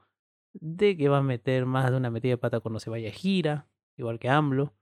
de 0.53 0.97
que 0.97 1.09
va 1.09 1.19
a 1.19 1.23
meter 1.23 1.65
más 1.67 1.91
de 1.91 1.97
una 1.97 2.09
metida 2.09 2.31
de 2.31 2.37
pata 2.37 2.59
cuando 2.59 2.79
se 2.79 2.89
vaya 2.89 3.09
a 3.09 3.13
gira, 3.13 3.67
igual 3.97 4.17
que 4.17 4.29
AMLO. 4.29 4.73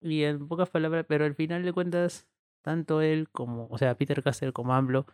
Y 0.00 0.24
en 0.24 0.46
pocas 0.48 0.70
palabras, 0.70 1.06
pero 1.08 1.24
al 1.24 1.34
final 1.34 1.62
de 1.64 1.72
cuentas, 1.72 2.28
tanto 2.62 3.00
él 3.00 3.28
como, 3.30 3.66
o 3.70 3.78
sea, 3.78 3.96
Peter 3.96 4.22
Castell 4.22 4.52
como 4.52 4.74
AMLO, 4.74 5.06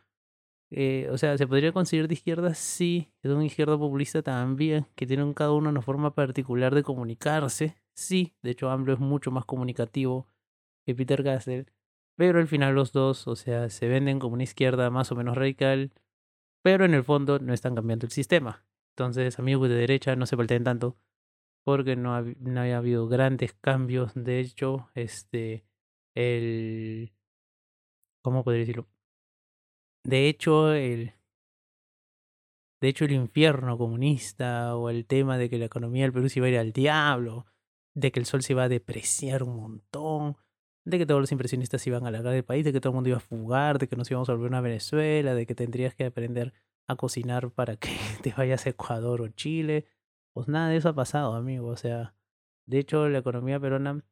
eh, 0.70 1.08
o 1.10 1.18
sea, 1.18 1.36
¿se 1.36 1.46
podría 1.46 1.72
considerar 1.72 2.08
de 2.08 2.14
izquierda? 2.14 2.54
Sí, 2.54 3.12
es 3.22 3.30
un 3.30 3.42
izquierda 3.42 3.78
populista 3.78 4.22
también, 4.22 4.86
que 4.96 5.06
tienen 5.06 5.34
cada 5.34 5.52
uno 5.52 5.68
una 5.70 5.82
forma 5.82 6.14
particular 6.14 6.74
de 6.74 6.82
comunicarse. 6.82 7.76
Sí, 7.94 8.34
de 8.42 8.52
hecho 8.52 8.70
AMLO 8.70 8.94
es 8.94 8.98
mucho 8.98 9.30
más 9.30 9.44
comunicativo 9.44 10.26
que 10.86 10.94
Peter 10.94 11.22
Castell, 11.22 11.66
pero 12.16 12.38
al 12.38 12.48
final 12.48 12.74
los 12.74 12.92
dos, 12.92 13.28
o 13.28 13.36
sea, 13.36 13.68
se 13.70 13.88
venden 13.88 14.18
como 14.18 14.34
una 14.34 14.44
izquierda 14.44 14.90
más 14.90 15.12
o 15.12 15.16
menos 15.16 15.36
radical, 15.36 15.92
pero 16.62 16.84
en 16.84 16.94
el 16.94 17.04
fondo 17.04 17.38
no 17.38 17.52
están 17.52 17.74
cambiando 17.74 18.06
el 18.06 18.12
sistema. 18.12 18.64
Entonces, 18.92 19.38
amigos 19.38 19.68
de 19.68 19.76
derecha, 19.76 20.16
no 20.16 20.26
se 20.26 20.36
volteen 20.36 20.64
tanto, 20.64 20.96
porque 21.64 21.96
no, 21.96 22.14
ha, 22.14 22.18
había 22.18 22.78
habido 22.78 23.08
grandes 23.08 23.54
cambios. 23.54 24.12
De 24.14 24.40
hecho, 24.40 24.90
este, 24.94 25.64
el, 26.14 27.12
¿cómo 28.22 28.44
podría 28.44 28.60
decirlo? 28.60 28.88
De 30.04 30.28
hecho, 30.28 30.72
el, 30.72 31.14
de 32.80 32.88
hecho, 32.88 33.04
el 33.04 33.12
infierno 33.12 33.78
comunista 33.78 34.76
o 34.76 34.90
el 34.90 35.06
tema 35.06 35.38
de 35.38 35.48
que 35.48 35.58
la 35.58 35.66
economía 35.66 36.02
del 36.02 36.12
Perú 36.12 36.28
se 36.28 36.40
iba 36.40 36.46
a 36.46 36.50
ir 36.50 36.58
al 36.58 36.72
diablo, 36.72 37.46
de 37.94 38.10
que 38.10 38.18
el 38.18 38.26
sol 38.26 38.42
se 38.42 38.54
iba 38.54 38.64
a 38.64 38.68
depreciar 38.68 39.44
un 39.44 39.56
montón, 39.56 40.36
de 40.84 40.98
que 40.98 41.06
todos 41.06 41.20
los 41.20 41.30
impresionistas 41.30 41.86
iban 41.86 42.06
a 42.06 42.10
largar 42.10 42.32
del 42.34 42.44
país, 42.44 42.64
de 42.64 42.72
que 42.72 42.80
todo 42.80 42.90
el 42.90 42.94
mundo 42.96 43.10
iba 43.10 43.18
a 43.18 43.20
fugar, 43.20 43.78
de 43.78 43.86
que 43.86 43.94
nos 43.94 44.10
íbamos 44.10 44.28
a 44.28 44.34
volver 44.34 44.52
a 44.54 44.60
Venezuela, 44.60 45.34
de 45.34 45.46
que 45.46 45.54
tendrías 45.54 45.94
que 45.94 46.06
aprender 46.06 46.52
a 46.88 46.96
cocinar 46.96 47.50
para 47.52 47.76
que 47.76 47.90
te 48.22 48.32
vayas 48.36 48.66
a 48.66 48.70
Ecuador 48.70 49.20
o 49.22 49.28
Chile. 49.28 49.86
Pues 50.32 50.48
nada 50.48 50.68
de 50.68 50.76
eso 50.76 50.88
ha 50.90 50.94
pasado, 50.94 51.34
amigo. 51.34 51.68
O 51.68 51.76
sea, 51.76 52.14
de 52.66 52.78
hecho, 52.78 53.08
la 53.08 53.18
economía 53.18 53.60
peruana 53.60 54.04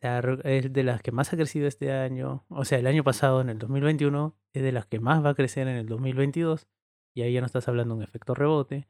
es 0.00 0.72
de 0.72 0.82
las 0.84 1.02
que 1.02 1.12
más 1.12 1.32
ha 1.32 1.36
crecido 1.36 1.66
este 1.66 1.92
año. 1.92 2.44
O 2.48 2.64
sea, 2.64 2.78
el 2.78 2.86
año 2.86 3.04
pasado, 3.04 3.40
en 3.40 3.48
el 3.50 3.58
2021, 3.58 4.36
es 4.52 4.62
de 4.62 4.72
las 4.72 4.86
que 4.86 5.00
más 5.00 5.24
va 5.24 5.30
a 5.30 5.34
crecer 5.34 5.68
en 5.68 5.76
el 5.76 5.86
2022. 5.86 6.68
Y 7.14 7.22
ahí 7.22 7.32
ya 7.32 7.40
no 7.40 7.46
estás 7.46 7.68
hablando 7.68 7.94
de 7.94 7.98
un 7.98 8.04
efecto 8.04 8.34
rebote. 8.34 8.88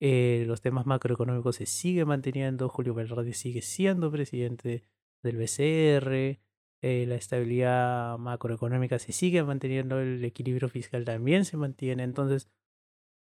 Eh, 0.00 0.44
los 0.48 0.60
temas 0.60 0.84
macroeconómicos 0.86 1.56
se 1.56 1.66
siguen 1.66 2.08
manteniendo. 2.08 2.68
Julio 2.68 2.94
Velarde 2.94 3.34
sigue 3.34 3.62
siendo 3.62 4.10
presidente 4.10 4.84
del 5.22 5.36
BCR, 5.36 6.40
eh, 6.82 7.06
la 7.06 7.14
estabilidad 7.14 8.18
macroeconómica 8.18 8.98
se 8.98 9.12
sigue 9.12 9.44
manteniendo, 9.44 10.00
el 10.00 10.24
equilibrio 10.24 10.68
fiscal 10.68 11.04
también 11.04 11.44
se 11.44 11.56
mantiene. 11.56 12.02
Entonces, 12.02 12.48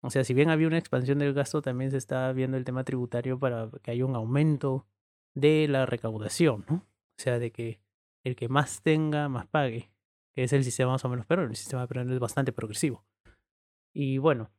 o 0.02 0.10
sea, 0.10 0.24
si 0.24 0.34
bien 0.34 0.50
había 0.50 0.66
una 0.66 0.78
expansión 0.78 1.18
del 1.18 1.34
gasto, 1.34 1.62
también 1.62 1.90
se 1.90 1.96
está 1.96 2.32
viendo 2.32 2.56
el 2.56 2.64
tema 2.64 2.84
tributario 2.84 3.38
para 3.38 3.70
que 3.82 3.90
haya 3.90 4.06
un 4.06 4.14
aumento 4.14 4.86
de 5.34 5.66
la 5.68 5.86
recaudación, 5.86 6.64
¿no? 6.68 6.76
O 6.76 7.20
sea, 7.20 7.38
de 7.38 7.50
que 7.50 7.80
el 8.24 8.36
que 8.36 8.48
más 8.48 8.82
tenga, 8.82 9.28
más 9.28 9.46
pague, 9.46 9.90
que 10.34 10.44
es 10.44 10.52
el 10.52 10.64
sistema 10.64 10.92
más 10.92 11.04
o 11.04 11.08
menos 11.08 11.26
pero 11.26 11.42
el 11.42 11.56
sistema 11.56 11.86
peruano 11.86 12.12
es 12.12 12.20
bastante 12.20 12.52
progresivo. 12.52 13.04
Y 13.94 14.18
bueno, 14.18 14.50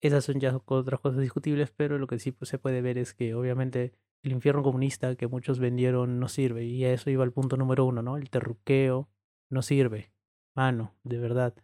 esas 0.00 0.24
son 0.24 0.40
ya 0.40 0.56
otras 0.64 1.00
cosas 1.00 1.20
discutibles, 1.20 1.70
pero 1.70 1.98
lo 1.98 2.06
que 2.06 2.18
sí 2.18 2.32
pues, 2.32 2.48
se 2.48 2.58
puede 2.58 2.80
ver 2.80 2.98
es 2.98 3.14
que 3.14 3.34
obviamente 3.34 3.92
el 4.22 4.32
infierno 4.32 4.62
comunista 4.62 5.16
que 5.16 5.26
muchos 5.26 5.58
vendieron 5.58 6.18
no 6.18 6.28
sirve. 6.28 6.64
Y 6.64 6.84
a 6.84 6.92
eso 6.92 7.10
iba 7.10 7.24
el 7.24 7.32
punto 7.32 7.56
número 7.56 7.84
uno, 7.84 8.02
¿no? 8.02 8.16
El 8.16 8.30
terruqueo 8.30 9.08
no 9.50 9.62
sirve. 9.62 10.12
Mano, 10.54 10.94
de 11.02 11.18
verdad. 11.18 11.54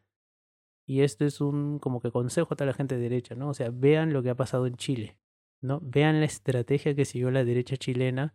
Y 0.88 1.02
esto 1.02 1.26
es 1.26 1.42
un 1.42 1.78
como 1.80 2.00
que 2.00 2.10
consejo 2.10 2.54
a 2.54 2.56
toda 2.56 2.66
la 2.66 2.72
gente 2.72 2.96
de 2.96 3.02
derecha, 3.02 3.34
¿no? 3.34 3.50
O 3.50 3.54
sea, 3.54 3.68
vean 3.70 4.14
lo 4.14 4.22
que 4.22 4.30
ha 4.30 4.34
pasado 4.34 4.66
en 4.66 4.76
Chile, 4.76 5.18
¿no? 5.60 5.80
Vean 5.82 6.20
la 6.20 6.24
estrategia 6.24 6.94
que 6.94 7.04
siguió 7.04 7.30
la 7.30 7.44
derecha 7.44 7.76
chilena 7.76 8.34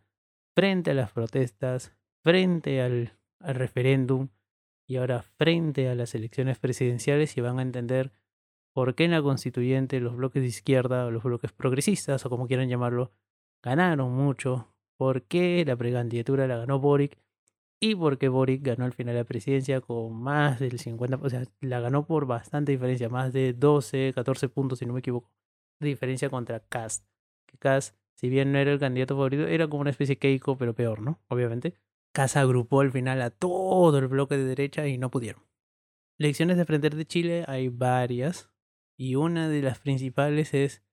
frente 0.54 0.92
a 0.92 0.94
las 0.94 1.10
protestas, 1.10 1.96
frente 2.22 2.80
al, 2.80 3.18
al 3.40 3.56
referéndum 3.56 4.28
y 4.86 4.96
ahora 4.96 5.22
frente 5.22 5.88
a 5.88 5.96
las 5.96 6.14
elecciones 6.14 6.60
presidenciales 6.60 7.36
y 7.36 7.40
van 7.40 7.58
a 7.58 7.62
entender 7.62 8.12
por 8.72 8.94
qué 8.94 9.06
en 9.06 9.10
la 9.10 9.22
constituyente 9.22 9.98
los 9.98 10.14
bloques 10.14 10.40
de 10.40 10.48
izquierda 10.48 11.06
o 11.06 11.10
los 11.10 11.24
bloques 11.24 11.50
progresistas 11.50 12.24
o 12.24 12.30
como 12.30 12.46
quieran 12.46 12.68
llamarlo 12.68 13.10
ganaron 13.64 14.12
mucho, 14.12 14.72
por 14.96 15.22
qué 15.22 15.64
la 15.66 15.74
precandidatura 15.74 16.46
la 16.46 16.58
ganó 16.58 16.78
Boric 16.78 17.18
y 17.84 17.94
por 17.94 18.16
qué 18.16 18.28
Boric 18.28 18.62
ganó 18.62 18.86
al 18.86 18.94
final 18.94 19.14
la 19.14 19.24
presidencia 19.24 19.80
con 19.82 20.14
más 20.14 20.58
del 20.58 20.78
50%, 20.78 21.20
o 21.22 21.28
sea, 21.28 21.44
la 21.60 21.80
ganó 21.80 22.06
por 22.06 22.24
bastante 22.26 22.72
diferencia, 22.72 23.10
más 23.10 23.32
de 23.32 23.52
12, 23.52 24.12
14 24.14 24.48
puntos 24.48 24.78
si 24.78 24.86
no 24.86 24.94
me 24.94 25.00
equivoco, 25.00 25.30
de 25.80 25.88
diferencia 25.88 26.30
contra 26.30 26.60
Cast. 26.60 27.06
Que 27.46 27.58
Cast, 27.58 27.96
si 28.14 28.30
bien 28.30 28.52
no 28.52 28.58
era 28.58 28.72
el 28.72 28.80
candidato 28.80 29.14
favorito, 29.14 29.46
era 29.46 29.68
como 29.68 29.82
una 29.82 29.90
especie 29.90 30.14
de 30.14 30.18
Keiko, 30.18 30.56
pero 30.56 30.74
peor, 30.74 31.02
¿no? 31.02 31.20
Obviamente. 31.28 31.74
Cast 32.12 32.38
agrupó 32.38 32.80
al 32.80 32.90
final 32.90 33.20
a 33.20 33.28
todo 33.28 33.98
el 33.98 34.06
bloque 34.08 34.38
de 34.38 34.44
derecha 34.44 34.86
y 34.86 34.96
no 34.96 35.10
pudieron. 35.10 35.42
Lecciones 36.16 36.56
de 36.56 36.62
aprender 36.62 36.94
de 36.94 37.04
Chile 37.04 37.44
hay 37.48 37.68
varias 37.68 38.50
y 38.96 39.16
una 39.16 39.48
de 39.48 39.60
las 39.60 39.78
principales 39.80 40.54
es 40.54 40.84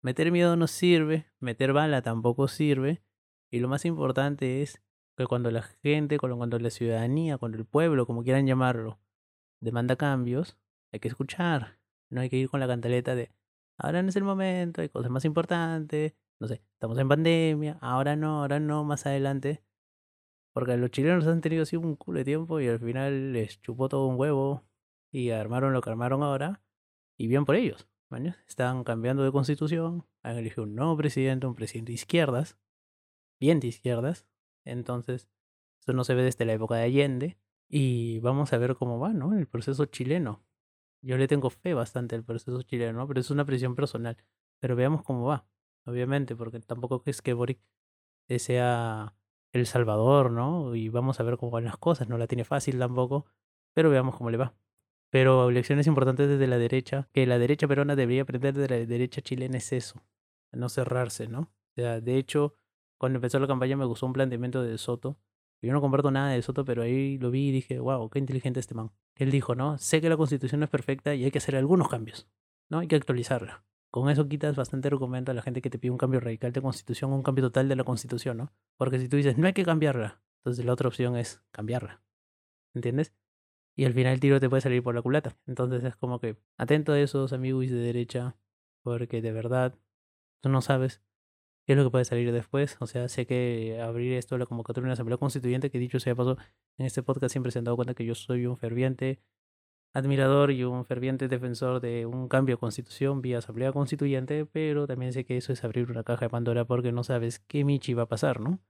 Meter 0.00 0.30
miedo 0.30 0.56
no 0.56 0.68
sirve, 0.68 1.26
meter 1.40 1.72
bala 1.72 2.02
tampoco 2.02 2.48
sirve. 2.48 3.02
Y 3.50 3.58
lo 3.60 3.68
más 3.68 3.84
importante 3.84 4.62
es 4.62 4.80
que 5.18 5.26
cuando 5.26 5.50
la 5.50 5.62
gente, 5.62 6.18
cuando 6.18 6.58
la 6.58 6.70
ciudadanía, 6.70 7.38
cuando 7.38 7.58
el 7.58 7.66
pueblo, 7.66 8.06
como 8.06 8.22
quieran 8.22 8.46
llamarlo, 8.46 8.98
demanda 9.60 9.96
cambios, 9.96 10.56
hay 10.92 11.00
que 11.00 11.08
escuchar. 11.08 11.78
No 12.08 12.22
hay 12.22 12.30
que 12.30 12.36
ir 12.36 12.48
con 12.48 12.60
la 12.60 12.66
cantaleta 12.66 13.14
de 13.14 13.30
ahora 13.76 14.02
no 14.02 14.08
es 14.08 14.16
el 14.16 14.24
momento, 14.24 14.80
hay 14.80 14.88
cosas 14.88 15.10
más 15.10 15.24
importantes, 15.24 16.14
no 16.40 16.48
sé, 16.48 16.62
estamos 16.72 16.98
en 16.98 17.08
pandemia, 17.08 17.78
ahora 17.80 18.16
no, 18.16 18.40
ahora 18.40 18.60
no, 18.60 18.84
más 18.84 19.06
adelante. 19.06 19.62
Porque 20.52 20.76
los 20.76 20.90
chilenos 20.90 21.26
han 21.26 21.40
tenido 21.40 21.64
así 21.64 21.76
un 21.76 21.96
culo 21.96 22.18
de 22.18 22.24
tiempo 22.24 22.60
y 22.60 22.68
al 22.68 22.78
final 22.78 23.32
les 23.32 23.60
chupó 23.60 23.88
todo 23.88 24.06
un 24.06 24.18
huevo 24.18 24.64
y 25.12 25.30
armaron 25.30 25.72
lo 25.72 25.80
que 25.80 25.90
armaron 25.90 26.22
ahora. 26.22 26.62
Y 27.16 27.26
bien 27.28 27.44
por 27.44 27.56
ellos. 27.56 27.88
Están 28.46 28.84
cambiando 28.84 29.22
de 29.22 29.32
constitución, 29.32 30.06
han 30.22 30.38
elegido 30.38 30.62
un 30.62 30.74
nuevo 30.74 30.96
presidente, 30.96 31.46
un 31.46 31.54
presidente 31.54 31.90
de 31.90 31.94
izquierdas, 31.94 32.56
bien 33.38 33.60
de 33.60 33.68
izquierdas. 33.68 34.26
Entonces, 34.70 35.28
eso 35.80 35.92
no 35.92 36.04
se 36.04 36.14
ve 36.14 36.22
desde 36.22 36.44
la 36.44 36.52
época 36.54 36.76
de 36.76 36.82
Allende. 36.84 37.38
Y 37.68 38.20
vamos 38.20 38.52
a 38.52 38.58
ver 38.58 38.76
cómo 38.76 38.98
va, 38.98 39.12
¿no? 39.12 39.36
El 39.36 39.46
proceso 39.46 39.84
chileno. 39.86 40.42
Yo 41.02 41.16
le 41.16 41.28
tengo 41.28 41.50
fe 41.50 41.74
bastante 41.74 42.16
al 42.16 42.24
proceso 42.24 42.62
chileno, 42.62 43.06
pero 43.06 43.20
es 43.20 43.30
una 43.30 43.44
presión 43.44 43.74
personal. 43.74 44.16
Pero 44.60 44.74
veamos 44.74 45.02
cómo 45.02 45.26
va, 45.26 45.46
obviamente, 45.84 46.34
porque 46.34 46.60
tampoco 46.60 47.02
es 47.06 47.22
que 47.22 47.34
Boric 47.34 47.60
sea 48.38 49.14
el 49.52 49.66
Salvador, 49.66 50.30
¿no? 50.30 50.74
Y 50.74 50.88
vamos 50.88 51.20
a 51.20 51.22
ver 51.22 51.36
cómo 51.36 51.52
van 51.52 51.64
las 51.64 51.76
cosas. 51.76 52.08
No 52.08 52.18
la 52.18 52.26
tiene 52.26 52.44
fácil 52.44 52.78
tampoco, 52.78 53.26
pero 53.74 53.90
veamos 53.90 54.16
cómo 54.16 54.30
le 54.30 54.38
va. 54.38 54.54
Pero 55.10 55.50
lecciones 55.50 55.86
importantes 55.86 56.28
desde 56.28 56.46
la 56.46 56.58
derecha, 56.58 57.08
que 57.12 57.26
la 57.26 57.38
derecha 57.38 57.66
peruana 57.66 57.96
debería 57.96 58.22
aprender 58.22 58.54
de 58.54 58.68
la 58.68 58.86
derecha 58.86 59.22
chilena 59.22 59.56
es 59.56 59.72
eso, 59.72 60.02
no 60.52 60.68
cerrarse, 60.68 61.28
¿no? 61.28 61.40
O 61.40 61.74
sea, 61.76 62.00
de 62.00 62.18
hecho, 62.18 62.54
cuando 62.98 63.18
empezó 63.18 63.38
la 63.38 63.46
campaña 63.46 63.76
me 63.76 63.84
gustó 63.84 64.06
un 64.06 64.12
planteamiento 64.12 64.62
de 64.62 64.76
Soto. 64.76 65.18
Yo 65.62 65.72
no 65.72 65.80
comparto 65.80 66.10
nada 66.10 66.30
de 66.30 66.42
Soto, 66.42 66.64
pero 66.64 66.82
ahí 66.82 67.18
lo 67.18 67.30
vi 67.30 67.48
y 67.48 67.52
dije, 67.52 67.78
wow, 67.78 68.10
qué 68.10 68.18
inteligente 68.18 68.60
este 68.60 68.74
man. 68.74 68.92
Él 69.14 69.30
dijo, 69.30 69.54
¿no? 69.54 69.78
Sé 69.78 70.00
que 70.00 70.08
la 70.08 70.16
constitución 70.16 70.60
no 70.60 70.64
es 70.64 70.70
perfecta 70.70 71.14
y 71.14 71.24
hay 71.24 71.30
que 71.30 71.38
hacer 71.38 71.56
algunos 71.56 71.88
cambios, 71.88 72.28
¿no? 72.68 72.80
Hay 72.80 72.88
que 72.88 72.96
actualizarla. 72.96 73.64
Con 73.90 74.10
eso 74.10 74.28
quitas 74.28 74.54
bastante 74.54 74.88
argumento 74.88 75.32
a 75.32 75.34
la 75.34 75.42
gente 75.42 75.62
que 75.62 75.70
te 75.70 75.78
pide 75.78 75.90
un 75.90 75.98
cambio 75.98 76.20
radical 76.20 76.52
de 76.52 76.60
constitución 76.60 77.12
un 77.12 77.22
cambio 77.22 77.44
total 77.44 77.68
de 77.68 77.76
la 77.76 77.84
constitución, 77.84 78.36
¿no? 78.36 78.52
Porque 78.76 78.98
si 78.98 79.08
tú 79.08 79.16
dices, 79.16 79.38
no 79.38 79.46
hay 79.46 79.54
que 79.54 79.64
cambiarla, 79.64 80.20
entonces 80.40 80.64
la 80.64 80.72
otra 80.72 80.88
opción 80.88 81.16
es 81.16 81.42
cambiarla. 81.50 82.02
¿Entiendes? 82.74 83.14
Y 83.74 83.84
al 83.84 83.94
final 83.94 84.12
el 84.12 84.20
tiro 84.20 84.40
te 84.40 84.48
puede 84.48 84.60
salir 84.60 84.82
por 84.82 84.94
la 84.94 85.02
culata. 85.02 85.36
Entonces 85.46 85.84
es 85.84 85.96
como 85.96 86.20
que 86.20 86.36
atento 86.56 86.92
a 86.92 87.00
esos 87.00 87.32
amigos 87.32 87.70
de 87.70 87.76
derecha, 87.76 88.36
porque 88.82 89.22
de 89.22 89.32
verdad 89.32 89.74
tú 90.40 90.48
no 90.48 90.60
sabes 90.60 91.00
qué 91.68 91.74
es 91.74 91.76
lo 91.76 91.84
que 91.84 91.90
puede 91.90 92.06
salir 92.06 92.32
después. 92.32 92.78
O 92.80 92.86
sea, 92.86 93.08
sé 93.08 93.26
que 93.26 93.78
abrir 93.82 94.14
esto 94.14 94.34
de 94.34 94.38
la 94.38 94.46
convocatoria 94.46 94.84
de 94.84 94.86
una 94.86 94.92
asamblea 94.94 95.18
constituyente, 95.18 95.70
que 95.70 95.78
dicho 95.78 96.00
sea 96.00 96.14
paso, 96.14 96.38
en 96.78 96.86
este 96.86 97.02
podcast 97.02 97.30
siempre 97.30 97.52
se 97.52 97.58
han 97.58 97.66
dado 97.66 97.76
cuenta 97.76 97.92
que 97.92 98.06
yo 98.06 98.14
soy 98.14 98.46
un 98.46 98.56
ferviente 98.56 99.20
admirador 99.92 100.50
y 100.50 100.64
un 100.64 100.86
ferviente 100.86 101.28
defensor 101.28 101.80
de 101.80 102.06
un 102.06 102.28
cambio 102.28 102.56
de 102.56 102.60
constitución 102.60 103.20
vía 103.20 103.36
asamblea 103.36 103.70
constituyente, 103.72 104.46
pero 104.46 104.86
también 104.86 105.12
sé 105.12 105.26
que 105.26 105.36
eso 105.36 105.52
es 105.52 105.62
abrir 105.62 105.90
una 105.90 106.04
caja 106.04 106.24
de 106.24 106.30
Pandora 106.30 106.64
porque 106.64 106.90
no 106.90 107.04
sabes 107.04 107.38
qué 107.40 107.64
Michi 107.66 107.92
va 107.92 108.04
a 108.04 108.08
pasar, 108.08 108.40
¿no? 108.40 108.60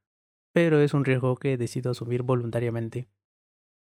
Pero 0.53 0.81
es 0.81 0.93
un 0.93 1.05
riesgo 1.05 1.37
que 1.37 1.57
decido 1.57 1.93
asumir 1.93 2.25
voluntariamente. 2.25 3.09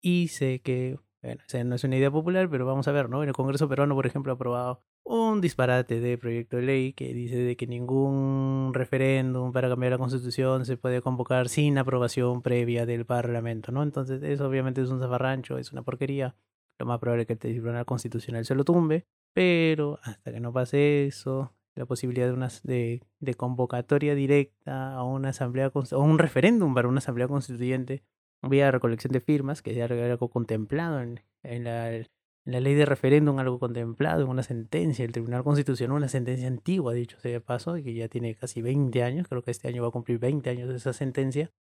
Y 0.01 0.29
sé 0.29 0.61
que, 0.61 1.01
bueno, 1.21 1.43
no 1.65 1.75
es 1.75 1.83
una 1.83 1.97
idea 1.97 2.13
popular, 2.13 2.49
pero 2.49 2.67
vamos 2.67 2.87
a 2.87 2.93
ver, 2.93 3.09
¿no? 3.09 3.25
En 3.25 3.31
el 3.31 3.35
Congreso 3.35 3.69
peruano, 3.69 3.97
por 3.97 4.07
ejemplo, 4.07 4.31
ha 4.31 4.37
aprobado 4.37 4.85
un 5.05 5.41
disparate 5.41 6.01
de 6.01 6.19
proyecto 6.19 6.57
de 6.57 6.63
ley 6.63 6.93
que 6.93 7.13
dice 7.13 7.37
de 7.37 7.57
que 7.57 7.67
ningún 7.67 8.73
referéndum 8.75 9.53
para 9.53 9.69
cambiar 9.69 9.93
la 9.93 9.99
constitución 9.99 10.65
se 10.65 10.77
puede 10.77 11.03
convocar 11.03 11.49
sin 11.49 11.79
aprobación 11.79 12.43
previa 12.43 12.87
del 12.87 13.05
Parlamento, 13.07 13.73
¿no? 13.73 13.83
Entonces, 13.83 14.23
eso 14.23 14.47
obviamente 14.47 14.81
es 14.83 14.91
un 14.91 15.01
zafarrancho, 15.01 15.59
es 15.59 15.73
una 15.73 15.83
porquería 15.83 16.35
lo 16.79 16.87
más 16.87 16.99
probable 16.99 17.23
es 17.23 17.27
que 17.27 17.35
el 17.35 17.39
Tribunal 17.39 17.85
Constitucional 17.87 18.45
se 18.45 18.55
lo 18.55 18.65
tumbe, 18.65 19.07
pero 19.33 20.01
hasta 20.03 20.33
que 20.33 20.41
no 20.41 20.53
pase 20.53 21.07
eso, 21.07 21.55
la 21.75 21.87
posibilidad 21.87 22.27
de, 22.27 22.33
una, 22.33 22.49
de, 22.65 23.03
de 23.21 23.35
convocatoria 23.35 24.15
directa 24.15 24.95
a 24.95 25.05
una 25.05 25.31
asamblea 25.31 25.71
o 25.73 26.03
un 26.03 26.19
referéndum 26.19 26.75
para 26.75 26.89
una 26.89 26.99
asamblea 26.99 27.29
constituyente 27.29 28.03
vía 28.43 28.71
recolección 28.71 29.13
de 29.13 29.21
firmas, 29.21 29.63
que 29.63 29.75
ya 29.75 29.85
era 29.85 30.13
algo 30.13 30.29
contemplado 30.29 31.01
en, 31.01 31.21
en, 31.45 31.65
la, 31.65 32.05
la 32.45 32.61
ley 32.61 32.75
de 32.75 32.87
referéndum, 32.87 33.39
algo 33.39 33.59
contemplado 33.59 34.23
en 34.23 34.29
una 34.29 34.43
sentencia 34.43 35.05
del 35.05 35.13
Tribunal 35.13 35.45
Constitucional, 35.45 35.97
una 35.97 36.09
sentencia 36.09 36.49
antigua, 36.49 36.93
dicho 36.93 37.19
sea 37.21 37.33
de 37.33 37.41
paso, 37.41 37.75
que 37.75 37.95
ya 37.95 38.09
tiene 38.09 38.35
casi 38.35 38.63
20 38.63 39.03
años, 39.03 39.29
creo 39.29 39.43
que 39.43 39.51
este 39.51 39.69
año 39.69 39.83
va 39.83 39.89
a 39.89 39.93
cumplir 39.93 40.19
20 40.19 40.51
años 40.51 40.69
de 40.69 40.77
esa 40.77 40.93
sentencia, 40.93 41.53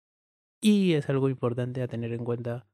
y 0.61 0.95
es 0.95 1.09
algo 1.09 1.29
importante 1.29 1.83
a 1.83 1.89
tener 1.89 2.12
en 2.12 2.25
cuenta 2.25 2.67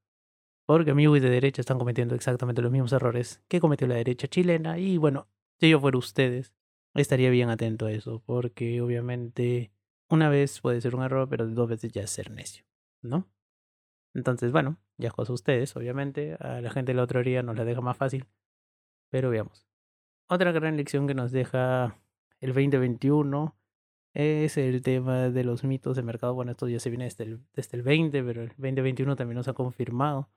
porque 0.69 0.91
amigos 0.91 1.23
de 1.23 1.31
derecha 1.31 1.62
están 1.62 1.79
cometiendo 1.79 2.15
exactamente 2.15 2.61
los 2.61 2.71
mismos 2.71 2.93
errores 2.93 3.43
que 3.49 3.59
cometió 3.59 3.87
la 3.87 3.95
derecha 3.95 4.29
chilena. 4.29 4.79
Y 4.79 4.99
bueno, 4.99 5.27
si 5.59 5.71
yo 5.71 5.81
fuera 5.81 5.97
ustedes, 5.97 6.53
estaría 6.95 7.31
bien 7.31 7.49
atento 7.49 7.87
a 7.87 7.93
eso, 7.93 8.23
porque 8.27 8.83
obviamente 8.83 9.73
una 10.11 10.29
vez 10.29 10.61
puede 10.61 10.83
ser 10.83 10.95
un 10.95 11.03
error, 11.03 11.27
pero 11.27 11.47
dos 11.47 11.71
veces 11.71 11.91
ya 11.91 12.03
es 12.03 12.11
ser 12.11 12.31
necio, 12.31 12.67
¿no? 13.00 13.27
Entonces, 14.19 14.51
bueno, 14.53 14.79
ya 14.97 15.11
cosa 15.11 15.33
ustedes, 15.33 15.77
obviamente. 15.77 16.37
A 16.41 16.61
la 16.61 16.71
gente 16.71 16.93
de 16.93 16.97
la 16.97 17.05
otra 17.05 17.21
orilla 17.21 17.43
nos 17.43 17.57
la 17.57 17.65
deja 17.65 17.81
más 17.81 17.97
fácil. 17.97 18.27
Pero 19.11 19.31
veamos. 19.31 19.67
Otra 20.29 20.53
gran 20.53 20.77
lección 20.77 21.07
que 21.07 21.15
nos 21.15 21.31
deja 21.33 21.97
el 22.41 22.53
2021 22.53 23.57
es 24.15 24.59
el 24.59 24.83
tema 24.83 25.31
de 25.31 25.45
los 25.45 25.63
mitos 25.63 25.97
de 25.97 26.03
mercado. 26.03 26.35
Bueno, 26.35 26.51
esto 26.51 26.69
ya 26.69 26.81
se 26.81 26.91
viene 26.91 27.05
desde 27.05 27.25
el, 27.25 27.41
desde 27.55 27.77
el 27.79 27.85
20, 27.85 28.25
pero 28.25 28.43
el 28.43 28.49
2021 28.49 29.15
también 29.17 29.37
nos 29.37 29.49
ha 29.49 29.55
confirmado 29.55 30.29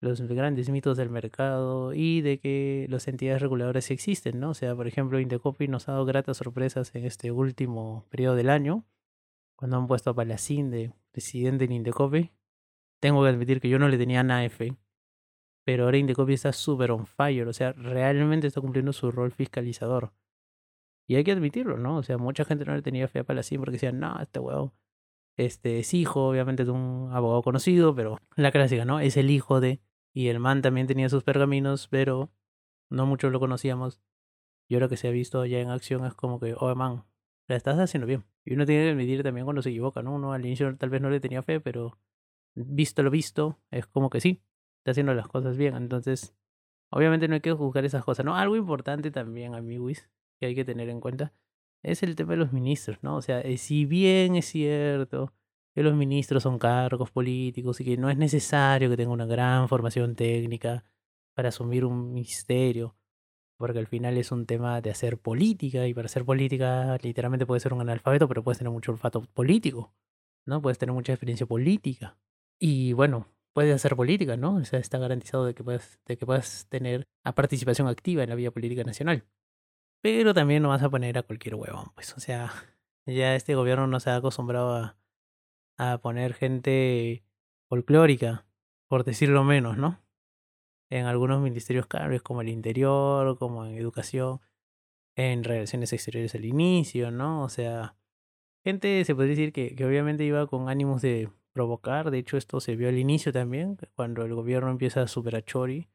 los 0.00 0.20
grandes 0.20 0.68
mitos 0.68 0.96
del 0.96 1.10
mercado 1.10 1.92
y 1.94 2.20
de 2.20 2.38
que 2.38 2.86
las 2.88 3.08
entidades 3.08 3.42
reguladoras 3.42 3.86
sí 3.86 3.94
existen, 3.94 4.38
¿no? 4.38 4.50
O 4.50 4.54
sea, 4.54 4.76
por 4.76 4.86
ejemplo, 4.86 5.18
Indecopi 5.18 5.66
nos 5.66 5.88
ha 5.88 5.92
dado 5.92 6.04
gratas 6.04 6.36
sorpresas 6.36 6.94
en 6.94 7.04
este 7.04 7.32
último 7.32 8.06
periodo 8.10 8.36
del 8.36 8.50
año, 8.50 8.84
cuando 9.56 9.78
han 9.78 9.88
puesto 9.88 10.10
a 10.10 10.14
Palacín 10.14 10.70
de 10.70 10.92
presidente 11.10 11.64
en 11.64 11.72
Indecopi. 11.72 12.30
Tengo 13.00 13.22
que 13.22 13.28
admitir 13.28 13.60
que 13.60 13.68
yo 13.68 13.78
no 13.78 13.88
le 13.88 13.98
tenía 13.98 14.22
nada 14.22 14.48
fe, 14.48 14.76
pero 15.64 15.84
ahora 15.84 15.98
Indecopi 15.98 16.34
está 16.34 16.52
súper 16.52 16.90
on 16.90 17.06
fire, 17.06 17.46
o 17.46 17.52
sea, 17.52 17.72
realmente 17.72 18.46
está 18.46 18.60
cumpliendo 18.60 18.92
su 18.92 19.10
rol 19.10 19.32
fiscalizador. 19.32 20.12
Y 21.06 21.16
hay 21.16 21.24
que 21.24 21.32
admitirlo, 21.32 21.78
¿no? 21.78 21.96
O 21.98 22.02
sea, 22.02 22.18
mucha 22.18 22.44
gente 22.44 22.64
no 22.64 22.74
le 22.74 22.82
tenía 22.82 23.08
fe 23.08 23.20
a 23.20 23.24
Palacín 23.24 23.60
porque 23.60 23.72
decían, 23.72 23.98
no, 23.98 24.20
este 24.20 24.40
huevo 24.40 24.74
este 25.38 25.78
es 25.78 25.94
hijo, 25.94 26.28
obviamente, 26.28 26.64
de 26.64 26.72
un 26.72 27.10
abogado 27.12 27.42
conocido, 27.42 27.94
pero 27.94 28.18
la 28.36 28.50
clásica, 28.52 28.84
¿no? 28.84 29.00
Es 29.00 29.16
el 29.16 29.30
hijo 29.30 29.60
de 29.60 29.80
y 30.12 30.28
el 30.28 30.40
man 30.40 30.62
también 30.62 30.86
tenía 30.86 31.08
sus 31.08 31.22
pergaminos, 31.22 31.86
pero 31.88 32.30
no 32.90 33.06
muchos 33.06 33.32
lo 33.32 33.40
conocíamos. 33.40 34.00
Y 34.68 34.74
ahora 34.74 34.88
que 34.88 34.96
se 34.96 35.08
ha 35.08 35.10
visto 35.12 35.44
ya 35.46 35.60
en 35.60 35.70
acción 35.70 36.04
es 36.04 36.14
como 36.14 36.40
que, 36.40 36.54
oh 36.58 36.74
man, 36.74 37.04
la 37.46 37.56
estás 37.56 37.78
haciendo 37.78 38.06
bien. 38.06 38.24
Y 38.44 38.54
uno 38.54 38.66
tiene 38.66 38.84
que 38.84 38.90
admitir 38.90 39.22
también 39.22 39.46
cuando 39.46 39.62
se 39.62 39.70
equivoca, 39.70 40.02
¿no? 40.02 40.14
Uno 40.14 40.32
al 40.32 40.44
inicio 40.44 40.76
tal 40.76 40.90
vez 40.90 41.00
no 41.00 41.08
le 41.08 41.20
tenía 41.20 41.42
fe, 41.42 41.60
pero 41.60 41.98
visto 42.66 43.02
lo 43.02 43.10
visto, 43.10 43.58
es 43.70 43.86
como 43.86 44.10
que 44.10 44.20
sí, 44.20 44.42
está 44.78 44.92
haciendo 44.92 45.14
las 45.14 45.28
cosas 45.28 45.56
bien. 45.56 45.74
Entonces, 45.76 46.34
obviamente 46.90 47.28
no 47.28 47.34
hay 47.34 47.40
que 47.40 47.52
juzgar 47.52 47.84
esas 47.84 48.04
cosas, 48.04 48.24
¿no? 48.24 48.36
Algo 48.36 48.56
importante 48.56 49.10
también, 49.10 49.54
amiguis, 49.54 50.08
que 50.40 50.46
hay 50.46 50.54
que 50.54 50.64
tener 50.64 50.88
en 50.88 51.00
cuenta, 51.00 51.32
es 51.82 52.02
el 52.02 52.16
tema 52.16 52.32
de 52.32 52.38
los 52.38 52.52
ministros, 52.52 52.98
¿no? 53.02 53.16
O 53.16 53.22
sea, 53.22 53.40
eh, 53.40 53.58
si 53.58 53.84
bien 53.84 54.36
es 54.36 54.46
cierto 54.46 55.32
que 55.74 55.82
los 55.82 55.94
ministros 55.94 56.42
son 56.42 56.58
cargos 56.58 57.10
políticos 57.10 57.80
y 57.80 57.84
que 57.84 57.96
no 57.96 58.10
es 58.10 58.16
necesario 58.16 58.90
que 58.90 58.96
tenga 58.96 59.12
una 59.12 59.26
gran 59.26 59.68
formación 59.68 60.16
técnica 60.16 60.84
para 61.34 61.50
asumir 61.50 61.84
un 61.84 62.12
ministerio, 62.12 62.96
porque 63.56 63.78
al 63.78 63.86
final 63.86 64.16
es 64.16 64.32
un 64.32 64.46
tema 64.46 64.80
de 64.80 64.90
hacer 64.90 65.18
política 65.18 65.86
y 65.86 65.94
para 65.94 66.06
hacer 66.06 66.24
política 66.24 66.96
literalmente 67.02 67.46
puede 67.46 67.60
ser 67.60 67.74
un 67.74 67.80
analfabeto, 67.80 68.28
pero 68.28 68.42
puedes 68.42 68.58
tener 68.58 68.72
mucho 68.72 68.92
olfato 68.92 69.22
político, 69.22 69.92
¿no? 70.46 70.62
Puedes 70.62 70.78
tener 70.78 70.94
mucha 70.94 71.12
experiencia 71.12 71.46
política. 71.46 72.16
Y 72.60 72.92
bueno, 72.92 73.26
puedes 73.52 73.74
hacer 73.74 73.96
política, 73.96 74.36
¿no? 74.36 74.56
O 74.56 74.64
sea, 74.64 74.78
está 74.78 74.98
garantizado 74.98 75.44
de 75.44 75.54
que 75.54 75.64
puedas, 75.64 76.00
de 76.06 76.16
que 76.16 76.26
puedas 76.26 76.66
tener 76.68 77.06
a 77.24 77.34
participación 77.34 77.88
activa 77.88 78.22
en 78.22 78.30
la 78.30 78.34
vida 78.34 78.50
política 78.50 78.84
nacional. 78.84 79.24
Pero 80.02 80.34
también 80.34 80.62
no 80.62 80.68
vas 80.70 80.82
a 80.82 80.90
poner 80.90 81.18
a 81.18 81.22
cualquier 81.22 81.56
huevón, 81.56 81.92
pues, 81.94 82.16
o 82.16 82.20
sea, 82.20 82.52
ya 83.06 83.34
este 83.34 83.54
gobierno 83.54 83.86
no 83.86 84.00
se 84.00 84.10
ha 84.10 84.16
acostumbrado 84.16 84.74
a 84.74 84.98
a 85.78 85.98
poner 85.98 86.34
gente 86.34 87.24
folclórica, 87.68 88.46
por 88.88 89.04
decirlo 89.04 89.44
menos, 89.44 89.78
¿no? 89.78 90.02
En 90.90 91.06
algunos 91.06 91.40
ministerios 91.40 91.86
claves 91.86 92.22
como 92.22 92.42
el 92.42 92.48
interior, 92.48 93.38
como 93.38 93.64
en 93.64 93.76
educación, 93.76 94.40
en 95.16 95.44
relaciones 95.44 95.92
exteriores 95.92 96.34
al 96.34 96.44
inicio, 96.44 97.10
¿no? 97.10 97.44
O 97.44 97.48
sea, 97.48 97.96
gente 98.64 99.04
se 99.04 99.14
podría 99.14 99.36
decir 99.36 99.52
que, 99.52 99.76
que 99.76 99.84
obviamente 99.84 100.24
iba 100.24 100.46
con 100.48 100.68
ánimos 100.68 101.00
de 101.00 101.30
provocar, 101.52 102.10
de 102.10 102.18
hecho 102.18 102.36
esto 102.36 102.60
se 102.60 102.76
vio 102.76 102.88
al 102.88 102.98
inicio 102.98 103.32
también, 103.32 103.78
cuando 103.94 104.24
el 104.24 104.34
gobierno 104.34 104.70
empieza 104.70 105.02
a 105.02 105.08
super 105.08 105.36
a 105.36 105.42
Chori, 105.42 105.88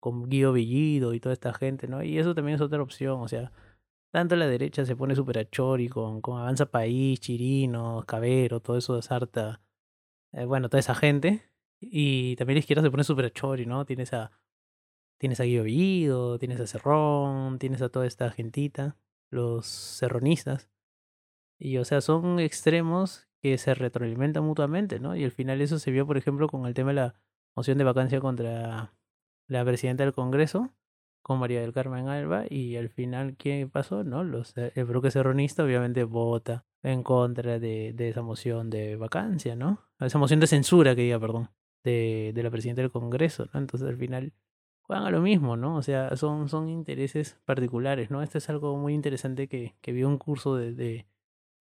con 0.00 0.28
Guido 0.28 0.52
Bellido 0.52 1.14
y 1.14 1.20
toda 1.20 1.32
esta 1.32 1.54
gente, 1.54 1.88
¿no? 1.88 2.02
Y 2.02 2.18
eso 2.18 2.34
también 2.34 2.56
es 2.56 2.60
otra 2.60 2.82
opción, 2.82 3.20
o 3.20 3.28
sea, 3.28 3.52
tanto 4.14 4.36
la 4.36 4.46
derecha 4.46 4.84
se 4.84 4.94
pone 4.94 5.12
achori 5.14 5.88
con, 5.88 6.20
con 6.20 6.38
Avanza 6.40 6.66
País, 6.66 7.18
Chirino, 7.18 8.04
Cabero, 8.06 8.60
todo 8.60 8.78
eso 8.78 8.94
de 8.94 9.02
Sarta. 9.02 9.60
Eh, 10.30 10.44
bueno, 10.44 10.68
toda 10.68 10.78
esa 10.78 10.94
gente. 10.94 11.42
Y 11.80 12.36
también 12.36 12.54
la 12.54 12.60
izquierda 12.60 12.82
se 12.84 12.92
pone 12.92 13.26
achori, 13.26 13.66
¿no? 13.66 13.84
Tienes 13.84 14.12
a, 14.12 14.30
tienes 15.18 15.40
a 15.40 15.44
Guido 15.44 15.64
Villido, 15.64 16.38
tienes 16.38 16.60
a 16.60 16.68
Cerrón, 16.68 17.58
tienes 17.58 17.82
a 17.82 17.88
toda 17.88 18.06
esta 18.06 18.30
gentita, 18.30 18.96
los 19.30 19.66
cerronistas. 19.98 20.70
Y 21.58 21.78
o 21.78 21.84
sea, 21.84 22.00
son 22.00 22.38
extremos 22.38 23.26
que 23.44 23.58
se 23.58 23.74
retroalimentan 23.74 24.42
mutuamente, 24.42 24.98
¿no? 25.00 25.14
Y 25.14 25.22
al 25.22 25.30
final 25.30 25.60
eso 25.60 25.78
se 25.78 25.90
vio, 25.90 26.06
por 26.06 26.16
ejemplo, 26.16 26.48
con 26.48 26.64
el 26.64 26.72
tema 26.72 26.92
de 26.92 26.94
la 26.94 27.14
moción 27.54 27.76
de 27.76 27.84
vacancia 27.84 28.18
contra 28.18 28.96
la 29.48 29.64
presidenta 29.66 30.02
del 30.02 30.14
Congreso, 30.14 30.72
con 31.20 31.40
María 31.40 31.60
del 31.60 31.74
Carmen 31.74 32.08
Alba, 32.08 32.46
y 32.48 32.76
al 32.76 32.88
final, 32.88 33.36
¿qué 33.36 33.68
pasó? 33.70 34.02
¿No? 34.02 34.24
Los, 34.24 34.56
eh, 34.56 34.72
el 34.76 34.86
bloque 34.86 35.10
serronista 35.10 35.62
obviamente 35.62 36.04
vota 36.04 36.64
en 36.82 37.02
contra 37.02 37.58
de, 37.58 37.94
esa 37.98 38.22
moción 38.22 38.70
de 38.70 38.96
vacancia, 38.96 39.54
¿no? 39.56 39.78
Esa 40.00 40.16
moción 40.16 40.40
de 40.40 40.46
censura 40.46 40.96
que 40.96 41.02
diga, 41.02 41.20
perdón, 41.20 41.50
de, 41.82 42.32
de 42.34 42.42
la 42.42 42.50
presidenta 42.50 42.80
del 42.80 42.90
Congreso, 42.90 43.50
¿no? 43.52 43.60
Entonces 43.60 43.86
al 43.86 43.98
final 43.98 44.32
juegan 44.80 45.04
a 45.04 45.10
lo 45.10 45.20
mismo, 45.20 45.58
¿no? 45.58 45.76
O 45.76 45.82
sea, 45.82 46.16
son, 46.16 46.48
intereses 46.70 47.38
particulares, 47.44 48.10
¿no? 48.10 48.22
Esto 48.22 48.38
es 48.38 48.48
algo 48.48 48.78
muy 48.78 48.94
interesante 48.94 49.48
que, 49.48 49.76
que 49.82 49.92
vi 49.92 50.02
un 50.02 50.16
curso 50.16 50.56
de, 50.56 51.06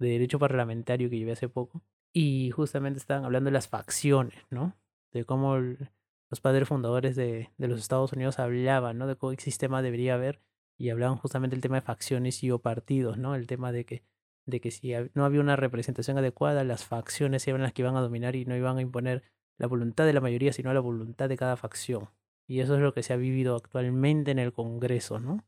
de 0.04 0.10
Derecho 0.10 0.40
Parlamentario 0.40 1.10
que 1.10 1.18
llevé 1.18 1.32
hace 1.32 1.50
poco, 1.50 1.82
y 2.12 2.52
justamente 2.52 3.00
estaban 3.00 3.26
hablando 3.26 3.48
de 3.48 3.54
las 3.54 3.68
facciones, 3.68 4.36
¿no? 4.52 4.76
De 5.12 5.26
cómo 5.26 5.58
los 5.58 6.42
padres 6.42 6.68
fundadores 6.68 7.16
de, 7.16 7.50
de 7.58 7.68
los 7.68 7.80
Estados 7.80 8.14
Unidos 8.14 8.40
hablaban, 8.40 8.98
¿no? 8.98 9.08
De 9.08 9.18
qué 9.18 9.42
sistema 9.42 9.82
debería 9.82 10.16
haber, 10.16 10.42
y 10.78 10.90
hablaban 10.90 11.18
justamente 11.18 11.56
del 11.56 11.62
tema 11.62 11.76
de 11.78 11.82
facciones 11.82 12.44
y 12.44 12.52
o 12.52 12.60
partidos, 12.60 13.18
¿no? 13.18 13.36
El 13.36 13.48
tema 13.48 13.72
de 13.72 13.86
que 13.86 14.04
de 14.46 14.60
que 14.60 14.72
si 14.72 14.92
no 15.14 15.26
había 15.26 15.40
una 15.40 15.56
representación 15.56 16.18
adecuada, 16.18 16.64
las 16.64 16.86
facciones 16.86 17.48
eran 17.48 17.62
las 17.62 17.74
que 17.74 17.82
iban 17.82 17.96
a 17.96 18.02
dominar 18.02 18.36
y 18.36 18.46
no 18.46 18.56
iban 18.56 18.78
a 18.78 18.82
imponer 18.82 19.24
la 19.58 19.68
voluntad 19.68 20.06
de 20.06 20.14
la 20.14 20.22
mayoría, 20.22 20.54
sino 20.54 20.74
la 20.74 20.80
voluntad 20.80 21.30
de 21.30 21.38
cada 21.38 21.56
facción. 21.56 22.10
Y 22.48 22.60
eso 22.60 22.76
es 22.76 22.82
lo 22.82 22.94
que 22.94 23.04
se 23.04 23.14
ha 23.14 23.18
vivido 23.18 23.56
actualmente 23.56 24.32
en 24.32 24.40
el 24.40 24.52
Congreso, 24.52 25.20
¿no? 25.20 25.46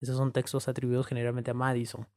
Esos 0.00 0.16
son 0.16 0.32
textos 0.32 0.68
atribuidos 0.68 1.06
generalmente 1.06 1.50
a 1.50 1.54
Madison. 1.54 2.08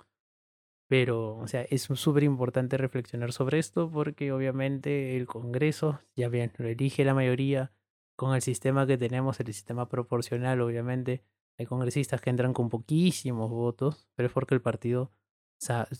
Pero, 0.87 1.37
o 1.37 1.47
sea, 1.47 1.63
es 1.63 1.83
súper 1.83 2.23
importante 2.23 2.77
reflexionar 2.77 3.31
sobre 3.31 3.59
esto 3.59 3.89
porque 3.91 4.31
obviamente 4.31 5.17
el 5.17 5.25
Congreso, 5.25 5.99
ya 6.15 6.29
bien, 6.29 6.53
lo 6.57 6.67
elige 6.67 7.03
la 7.03 7.13
mayoría 7.13 7.71
con 8.15 8.35
el 8.35 8.41
sistema 8.41 8.85
que 8.85 8.97
tenemos, 8.97 9.39
el 9.39 9.47
sistema 9.47 9.89
proporcional, 9.89 10.61
obviamente. 10.61 11.23
Hay 11.57 11.65
congresistas 11.65 12.21
que 12.21 12.29
entran 12.29 12.53
con 12.53 12.69
poquísimos 12.69 13.49
votos, 13.49 14.07
pero 14.15 14.27
es 14.27 14.33
porque 14.33 14.55
el 14.55 14.61
partido 14.61 15.11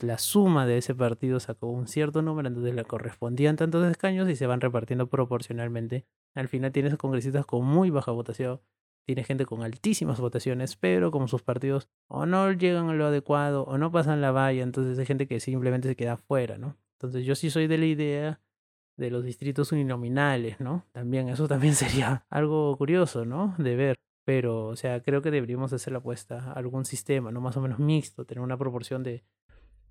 la 0.02 0.18
suma 0.18 0.66
de 0.66 0.78
ese 0.78 0.94
partido 0.94 1.40
sacó 1.40 1.68
un 1.68 1.88
cierto 1.88 2.22
número, 2.22 2.48
entonces 2.48 2.76
le 2.76 2.84
correspondían 2.84 3.56
tantos 3.56 3.86
escaños 3.90 4.30
y 4.30 4.36
se 4.36 4.48
van 4.48 4.62
repartiendo 4.62 5.08
proporcionalmente. 5.10 6.06
Al 6.34 6.48
final 6.48 6.72
tienes 6.72 6.98
congresistas 6.98 7.46
con 7.46 7.66
muy 7.66 7.90
baja 7.90 8.12
votación, 8.12 8.62
tienes 9.06 9.28
gente 9.28 9.46
con 9.46 9.64
altísimas 9.64 10.20
votaciones, 10.20 10.76
pero 10.76 11.12
como 11.12 11.28
sus 11.28 11.44
partidos 11.44 11.90
o 12.08 12.26
no 12.26 12.52
llegan 12.52 12.90
a 12.90 12.94
lo 12.94 13.06
adecuado 13.06 13.64
o 13.64 13.78
no 13.78 13.92
pasan 13.92 14.22
la 14.22 14.32
valla, 14.32 14.64
entonces 14.64 14.98
hay 15.00 15.06
gente 15.06 15.28
que 15.28 15.40
simplemente 15.40 15.88
se 15.88 15.96
queda 15.96 16.18
fuera, 16.18 16.58
¿no? 16.58 16.78
Entonces 16.94 17.26
yo 17.26 17.36
sí 17.36 17.50
soy 17.50 17.68
de 17.68 17.78
la 17.78 17.86
idea 17.86 18.42
de 18.98 19.12
los 19.12 19.24
distritos 19.24 19.72
uninominales, 19.72 20.60
¿no? 20.60 20.86
También 20.92 21.30
eso 21.30 21.48
también 21.48 21.76
sería 21.76 22.26
algo 22.30 22.78
curioso, 22.78 23.26
¿no? 23.26 23.56
De 23.58 23.76
ver. 23.76 23.96
Pero, 24.26 24.68
o 24.68 24.76
sea, 24.76 25.04
creo 25.04 25.22
que 25.22 25.30
deberíamos 25.30 25.72
hacer 25.72 25.94
la 25.94 26.00
apuesta 26.00 26.40
a 26.40 26.54
algún 26.54 26.86
sistema, 26.86 27.32
¿no? 27.32 27.42
Más 27.42 27.58
o 27.58 27.62
menos 27.62 27.78
mixto, 27.78 28.26
tener 28.26 28.44
una 28.44 28.58
proporción 28.58 29.04
de 29.04 29.24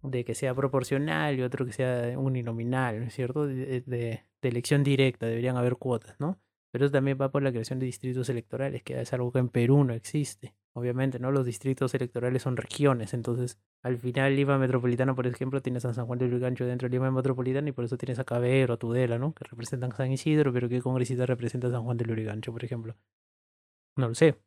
de 0.05 0.25
que 0.25 0.35
sea 0.35 0.55
proporcional 0.55 1.39
y 1.39 1.43
otro 1.43 1.65
que 1.65 1.73
sea 1.73 2.19
uninominal, 2.19 3.01
¿no 3.01 3.07
es 3.07 3.15
cierto? 3.15 3.47
De, 3.47 3.81
de, 3.81 4.25
elección 4.43 4.85
directa, 4.85 5.27
deberían 5.27 5.57
haber 5.57 5.77
cuotas, 5.77 6.17
¿no? 6.21 6.39
Pero 6.75 6.87
eso 6.87 6.93
también 6.93 7.17
va 7.21 7.31
por 7.31 7.41
la 7.41 7.53
creación 7.53 7.79
de 7.79 7.87
distritos 7.87 8.29
electorales, 8.29 8.83
que 8.83 9.01
es 9.01 9.13
algo 9.13 9.31
que 9.31 9.39
en 9.39 9.49
Perú 9.49 9.85
no 9.85 9.95
existe. 9.95 10.57
Obviamente, 10.73 11.21
¿no? 11.21 11.31
Los 11.31 11.47
distritos 11.47 11.95
electorales 11.95 12.43
son 12.43 12.57
regiones, 12.57 13.15
entonces 13.15 13.61
al 13.85 13.97
final 13.97 14.35
Lima 14.35 14.59
Metropolitana, 14.59 15.15
por 15.15 15.29
ejemplo, 15.29 15.63
tienes 15.63 15.85
a 15.85 15.95
San 15.95 16.07
Juan 16.07 16.19
de 16.19 16.27
Lurigancho 16.27 16.65
dentro 16.65 16.89
de 16.89 16.93
Lima 16.97 17.13
Metropolitana 17.13 17.69
y 17.69 17.71
por 17.71 17.85
eso 17.85 17.97
tienes 17.97 18.19
a 18.19 18.25
Cabero, 18.25 18.75
a 18.75 18.77
Tudela, 18.77 19.21
¿no? 19.21 19.35
Que 19.35 19.45
representan 19.45 19.93
San 19.93 20.11
Isidro, 20.11 20.53
pero 20.53 20.69
¿qué 20.69 20.83
congresista 20.83 21.27
representa 21.27 21.69
a 21.69 21.71
San 21.71 21.85
Juan 21.85 21.97
de 21.97 22.07
Lurigancho, 22.07 22.51
por 22.51 22.65
ejemplo? 22.65 22.97
No 23.95 24.09
lo 24.09 24.15
sé, 24.17 24.41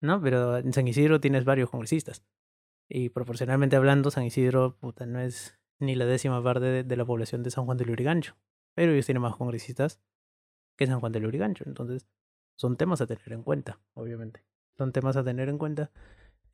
¿no? 0.00 0.20
Pero 0.20 0.56
en 0.56 0.72
San 0.72 0.88
Isidro 0.88 1.20
tienes 1.20 1.44
varios 1.44 1.70
congresistas. 1.70 2.24
Y 2.88 3.10
proporcionalmente 3.10 3.76
hablando, 3.76 4.10
San 4.10 4.24
Isidro 4.24 4.76
puta, 4.80 5.06
no 5.06 5.20
es 5.20 5.60
ni 5.78 5.94
la 5.94 6.06
décima 6.06 6.42
parte 6.42 6.82
de, 6.82 6.96
la 6.96 7.04
población 7.04 7.44
de 7.44 7.52
San 7.52 7.66
Juan 7.66 7.78
de 7.78 7.84
Lurigancho. 7.84 8.36
Pero 8.74 8.90
ellos 8.90 9.06
tienen 9.06 9.22
más 9.22 9.36
congresistas 9.36 10.00
que 10.78 10.86
San 10.86 11.00
Juan 11.00 11.12
de 11.12 11.20
Lurigancho. 11.20 11.64
Entonces, 11.66 12.06
son 12.56 12.76
temas 12.76 13.00
a 13.00 13.06
tener 13.06 13.32
en 13.32 13.42
cuenta, 13.42 13.80
obviamente. 13.94 14.44
Son 14.78 14.92
temas 14.92 15.16
a 15.16 15.24
tener 15.24 15.48
en 15.48 15.58
cuenta. 15.58 15.90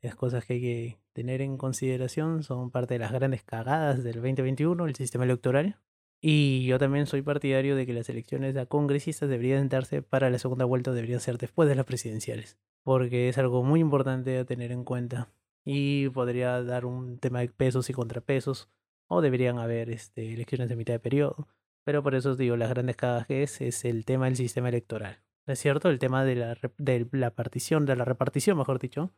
Es 0.01 0.15
cosas 0.15 0.45
que 0.45 0.53
hay 0.53 0.61
que 0.61 0.99
tener 1.13 1.41
en 1.41 1.57
consideración. 1.57 2.43
Son 2.43 2.71
parte 2.71 2.95
de 2.95 2.99
las 2.99 3.11
grandes 3.11 3.43
cagadas 3.43 4.03
del 4.03 4.15
2021, 4.15 4.85
el 4.85 4.95
sistema 4.95 5.23
electoral. 5.23 5.77
Y 6.21 6.65
yo 6.65 6.79
también 6.79 7.05
soy 7.05 7.21
partidario 7.21 7.75
de 7.75 7.85
que 7.85 7.93
las 7.93 8.09
elecciones 8.09 8.57
a 8.57 8.65
congresistas 8.65 9.29
deberían 9.29 9.69
darse 9.69 10.01
para 10.01 10.29
la 10.29 10.39
segunda 10.39 10.65
vuelta, 10.65 10.91
deberían 10.91 11.19
ser 11.19 11.37
después 11.37 11.69
de 11.69 11.75
las 11.75 11.85
presidenciales. 11.85 12.57
Porque 12.83 13.29
es 13.29 13.37
algo 13.37 13.63
muy 13.63 13.79
importante 13.79 14.39
a 14.39 14.45
tener 14.45 14.71
en 14.71 14.83
cuenta 14.83 15.29
y 15.63 16.09
podría 16.09 16.63
dar 16.63 16.85
un 16.85 17.19
tema 17.19 17.39
de 17.39 17.49
pesos 17.49 17.89
y 17.89 17.93
contrapesos 17.93 18.69
o 19.07 19.21
deberían 19.21 19.59
haber 19.59 19.89
este, 19.89 20.33
elecciones 20.33 20.69
de 20.69 20.75
mitad 20.75 20.93
de 20.93 20.99
periodo. 20.99 21.47
Pero 21.85 22.03
por 22.03 22.15
eso 22.15 22.31
os 22.31 22.37
digo, 22.37 22.57
las 22.57 22.69
grandes 22.69 22.97
cagas 22.97 23.27
es, 23.29 23.61
es 23.61 23.85
el 23.85 24.05
tema 24.05 24.25
del 24.25 24.35
sistema 24.35 24.69
electoral. 24.69 25.19
es 25.45 25.59
cierto? 25.59 25.89
El 25.89 25.99
tema 25.99 26.25
de 26.25 26.35
la, 26.35 26.57
de 26.77 27.07
la 27.11 27.31
partición, 27.31 27.85
de 27.85 27.95
la 27.95 28.05
repartición, 28.05 28.57
mejor 28.57 28.79
dicho, 28.79 29.13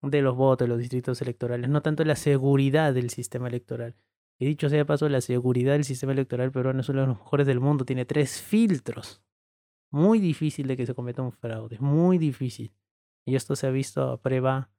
de 0.00 0.22
los 0.22 0.36
votos, 0.36 0.66
de 0.66 0.68
los 0.68 0.78
distritos 0.78 1.20
electorales, 1.20 1.68
no 1.68 1.82
tanto 1.82 2.04
la 2.04 2.14
seguridad 2.14 2.94
del 2.94 3.10
sistema 3.10 3.48
electoral. 3.48 3.96
Y 4.38 4.46
dicho 4.46 4.68
sea 4.68 4.78
de 4.78 4.84
paso, 4.84 5.08
la 5.08 5.20
seguridad 5.20 5.72
del 5.72 5.84
sistema 5.84 6.12
electoral 6.12 6.52
peruano 6.52 6.80
es 6.80 6.88
uno 6.88 7.00
de 7.00 7.06
los 7.08 7.18
mejores 7.18 7.46
del 7.46 7.58
mundo, 7.58 7.84
tiene 7.84 8.04
tres 8.04 8.40
filtros. 8.40 9.20
Muy 9.90 10.20
difícil 10.20 10.68
de 10.68 10.76
que 10.76 10.86
se 10.86 10.94
cometa 10.94 11.22
un 11.22 11.32
fraude, 11.32 11.78
muy 11.80 12.18
difícil. 12.18 12.72
Y 13.26 13.34
esto 13.34 13.56
se 13.56 13.66
ha 13.66 13.70
visto 13.70 14.02
a 14.12 14.20
prueba 14.20 14.70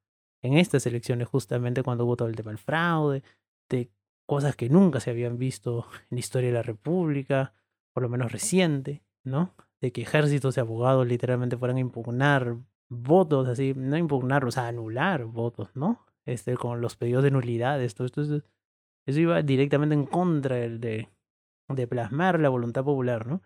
en 0.42 0.54
estas 0.54 0.86
elecciones 0.86 1.28
justamente 1.28 1.84
cuando 1.84 2.06
hubo 2.06 2.16
todo 2.16 2.30
el 2.30 2.36
tema 2.38 2.52
del 2.52 2.58
fraude, 2.58 3.24
de 3.68 3.92
cosas 4.30 4.56
que 4.56 4.70
nunca 4.70 5.00
se 5.00 5.10
habían 5.10 5.40
visto 5.40 5.88
en 6.12 6.18
la 6.18 6.20
historia 6.20 6.50
de 6.50 6.54
la 6.54 6.62
República, 6.62 7.56
por 7.92 8.04
lo 8.04 8.10
menos 8.10 8.32
reciente, 8.32 9.02
¿no? 9.24 9.56
De 9.82 9.92
que 9.92 10.04
ejércitos 10.04 10.56
y 10.56 10.60
abogados 10.60 11.08
literalmente 11.08 11.58
fueran 11.58 11.78
a 11.78 11.80
impugnar 11.80 12.58
votos, 12.90 13.48
así, 13.48 13.74
no 13.76 13.98
impugnar, 13.98 14.46
o 14.46 14.52
sea, 14.52 14.68
anular 14.68 15.26
votos, 15.26 15.72
¿no? 15.74 16.06
Este, 16.26 16.56
con 16.58 16.80
los 16.80 16.96
pedidos 16.96 17.24
de 17.24 17.32
nulidades, 17.32 17.96
todo 17.96 18.06
esto, 18.06 18.22
eso, 18.22 18.44
eso 19.08 19.20
iba 19.20 19.42
directamente 19.42 19.96
en 19.96 20.06
contra 20.06 20.58
de, 20.58 21.10
de 21.68 21.88
plasmar 21.88 22.40
la 22.40 22.50
voluntad 22.50 22.84
popular, 22.84 23.26
¿no? 23.26 23.42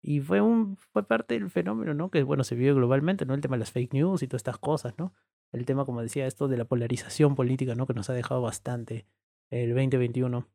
Y 0.00 0.20
fue 0.20 0.40
un 0.40 0.76
fue 0.76 1.02
parte 1.02 1.34
del 1.34 1.50
fenómeno, 1.50 1.94
¿no? 1.94 2.12
Que 2.12 2.22
bueno, 2.22 2.44
se 2.44 2.54
vio 2.54 2.76
globalmente, 2.76 3.26
¿no? 3.26 3.34
El 3.34 3.40
tema 3.40 3.56
de 3.56 3.60
las 3.60 3.72
fake 3.72 3.94
news 3.94 4.22
y 4.22 4.28
todas 4.28 4.40
estas 4.40 4.58
cosas, 4.58 4.94
¿no? 4.98 5.12
el 5.50 5.66
tema, 5.66 5.84
como 5.84 6.00
decía, 6.00 6.26
esto 6.26 6.48
de 6.48 6.56
la 6.56 6.64
polarización 6.64 7.34
política, 7.34 7.74
¿no? 7.74 7.86
Que 7.86 7.92
nos 7.92 8.08
ha 8.08 8.14
dejado 8.14 8.40
bastante 8.40 9.06
el 9.52 9.74
2021, 9.74 10.48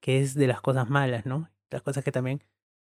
que 0.00 0.20
es 0.20 0.34
de 0.34 0.46
las 0.46 0.60
cosas 0.60 0.88
malas, 0.88 1.26
¿no? 1.26 1.50
Las 1.70 1.82
cosas 1.82 2.02
que 2.02 2.12
también 2.12 2.42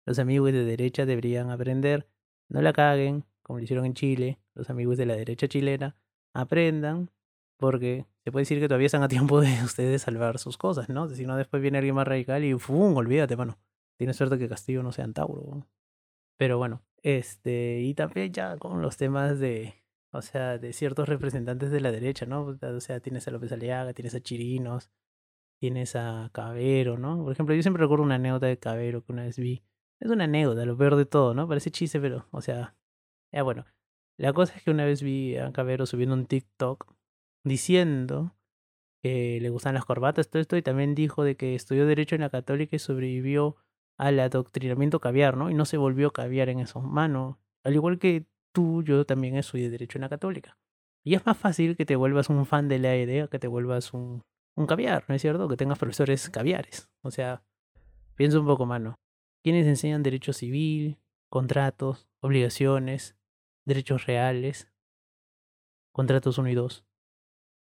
los 0.07 0.19
amigos 0.19 0.53
de 0.53 0.65
derecha 0.65 1.05
deberían 1.05 1.51
aprender. 1.51 2.09
No 2.49 2.63
la 2.63 2.73
caguen, 2.73 3.25
como 3.43 3.59
lo 3.59 3.65
hicieron 3.65 3.85
en 3.85 3.95
Chile, 3.95 4.39
los 4.55 4.71
amigos 4.71 4.97
de 4.97 5.05
la 5.07 5.15
derecha 5.15 5.47
chilena, 5.47 5.97
aprendan, 6.33 7.11
porque 7.59 8.07
se 8.25 8.33
puede 8.33 8.43
decir 8.43 8.61
que 8.61 8.69
todavía 8.69 8.87
están 8.87 9.03
a 9.03 9.09
tiempo 9.09 9.41
de 9.41 9.49
ustedes 9.65 10.03
salvar 10.03 10.39
sus 10.39 10.57
cosas, 10.57 10.89
¿no? 10.89 11.09
Si 11.11 11.27
no, 11.27 11.37
después 11.37 11.61
viene 11.61 11.79
alguien 11.79 11.95
más 11.95 12.09
radical 12.09 12.43
y 12.45 12.55
¡fum! 12.55 12.97
Olvídate, 12.97 13.37
mano. 13.37 13.59
Tienes 13.99 14.17
suerte 14.17 14.39
que 14.39 14.49
Castillo 14.49 14.83
no 14.83 14.93
sea 14.93 15.07
Tauro. 15.13 15.67
Pero 16.39 16.57
bueno, 16.57 16.83
este, 17.03 17.81
y 17.83 17.95
también 17.95 18.33
ya 18.33 18.57
con 18.57 18.81
los 18.81 18.97
temas 18.97 19.39
de, 19.39 19.75
o 20.13 20.23
sea, 20.23 20.59
de 20.59 20.73
ciertos 20.73 21.09
representantes 21.09 21.71
de 21.71 21.81
la 21.81 21.91
derecha, 21.91 22.27
¿no? 22.27 22.57
O 22.61 22.81
sea, 22.81 23.01
tienes 23.01 23.29
a 23.29 23.31
López 23.31 23.53
Aliaga, 23.53 23.93
tienes 23.93 24.15
a 24.15 24.21
Chirinos, 24.21 24.91
tienes 25.61 25.97
a 25.97 26.31
Cabero, 26.33 26.99
¿no? 26.99 27.23
Por 27.23 27.33
ejemplo, 27.33 27.55
yo 27.55 27.63
siempre 27.63 27.83
recuerdo 27.83 28.05
una 28.05 28.17
anécdota 28.17 28.47
de 28.47 28.59
Cabero 28.59 29.05
que 29.05 29.13
una 29.13 29.25
vez 29.25 29.39
vi. 29.39 29.65
Es 30.01 30.11
una 30.11 30.25
anécdota, 30.25 30.65
lo 30.65 30.77
peor 30.77 30.97
de 30.97 31.07
todo, 31.07 31.35
¿no? 31.35 31.49
Parece 31.49 31.71
chiste, 31.71 32.01
pero, 32.01 32.27
o 32.31 32.41
sea, 32.41 32.77
ya 33.33 33.43
bueno. 33.43 33.67
La 34.17 34.33
cosa 34.33 34.55
es 34.57 34.63
que 34.63 34.71
una 34.71 34.85
vez 34.85 35.03
vi 35.03 35.37
a 35.37 35.53
Cabero 35.53 35.87
subiendo 35.87 36.15
un 36.15 36.27
TikTok 36.27 36.93
diciendo 37.45 38.35
que 39.03 39.39
le 39.41 39.51
gustan 39.51 39.75
las 39.75 39.85
corbatas, 39.85 40.29
todo 40.29 40.41
esto, 40.41 40.57
y 40.57 40.63
también 40.63 40.95
dijo 40.95 41.23
de 41.25 41.37
que 41.37 41.55
estudió 41.55 41.87
Derecho 41.87 42.15
en 42.17 42.23
la 42.23 42.31
Católica 42.31 42.75
y 42.77 42.79
sobrevivió 42.81 43.57
al 43.97 44.19
adoctrinamiento 44.21 45.01
caviar, 45.01 45.37
¿no? 45.37 45.51
Y 45.51 45.55
no 45.55 45.65
se 45.65 45.77
volvió 45.77 46.13
caviar 46.13 46.49
en 46.49 46.61
esos 46.61 46.83
manos. 46.83 47.37
Al 47.65 47.75
igual 47.75 47.99
que 47.99 48.27
tú, 48.53 48.83
yo 48.83 49.05
también 49.05 49.43
soy 49.43 49.63
de 49.63 49.71
Derecho 49.71 49.99
en 49.99 50.03
la 50.03 50.09
Católica. 50.09 50.59
Y 51.05 51.15
es 51.15 51.25
más 51.25 51.37
fácil 51.37 51.77
que 51.77 51.87
te 51.87 51.97
vuelvas 51.97 52.29
un 52.29 52.45
fan 52.47 52.69
de 52.69 52.79
la 52.79 52.97
idea 52.97 53.29
que 53.29 53.39
te 53.39 53.47
vuelvas 53.47 53.95
un, 53.95 54.23
un 54.59 54.67
caviar, 54.67 55.05
¿no 55.09 55.15
es 55.15 55.23
cierto? 55.23 55.49
Que 55.49 55.57
tengas 55.57 55.79
profesores 55.79 56.29
caviares. 56.31 56.91
O 57.03 57.11
sea, 57.11 57.43
piensa 58.17 58.41
un 58.41 58.47
poco, 58.47 58.67
mano. 58.67 58.99
¿Quiénes 59.43 59.67
enseñan 59.67 60.03
derecho 60.03 60.33
civil, 60.33 60.99
contratos, 61.31 62.09
obligaciones, 62.21 63.17
derechos 63.65 64.07
reales, 64.07 64.69
contratos 65.93 66.39
1 66.39 66.49
y 66.49 66.55
2? 66.55 66.85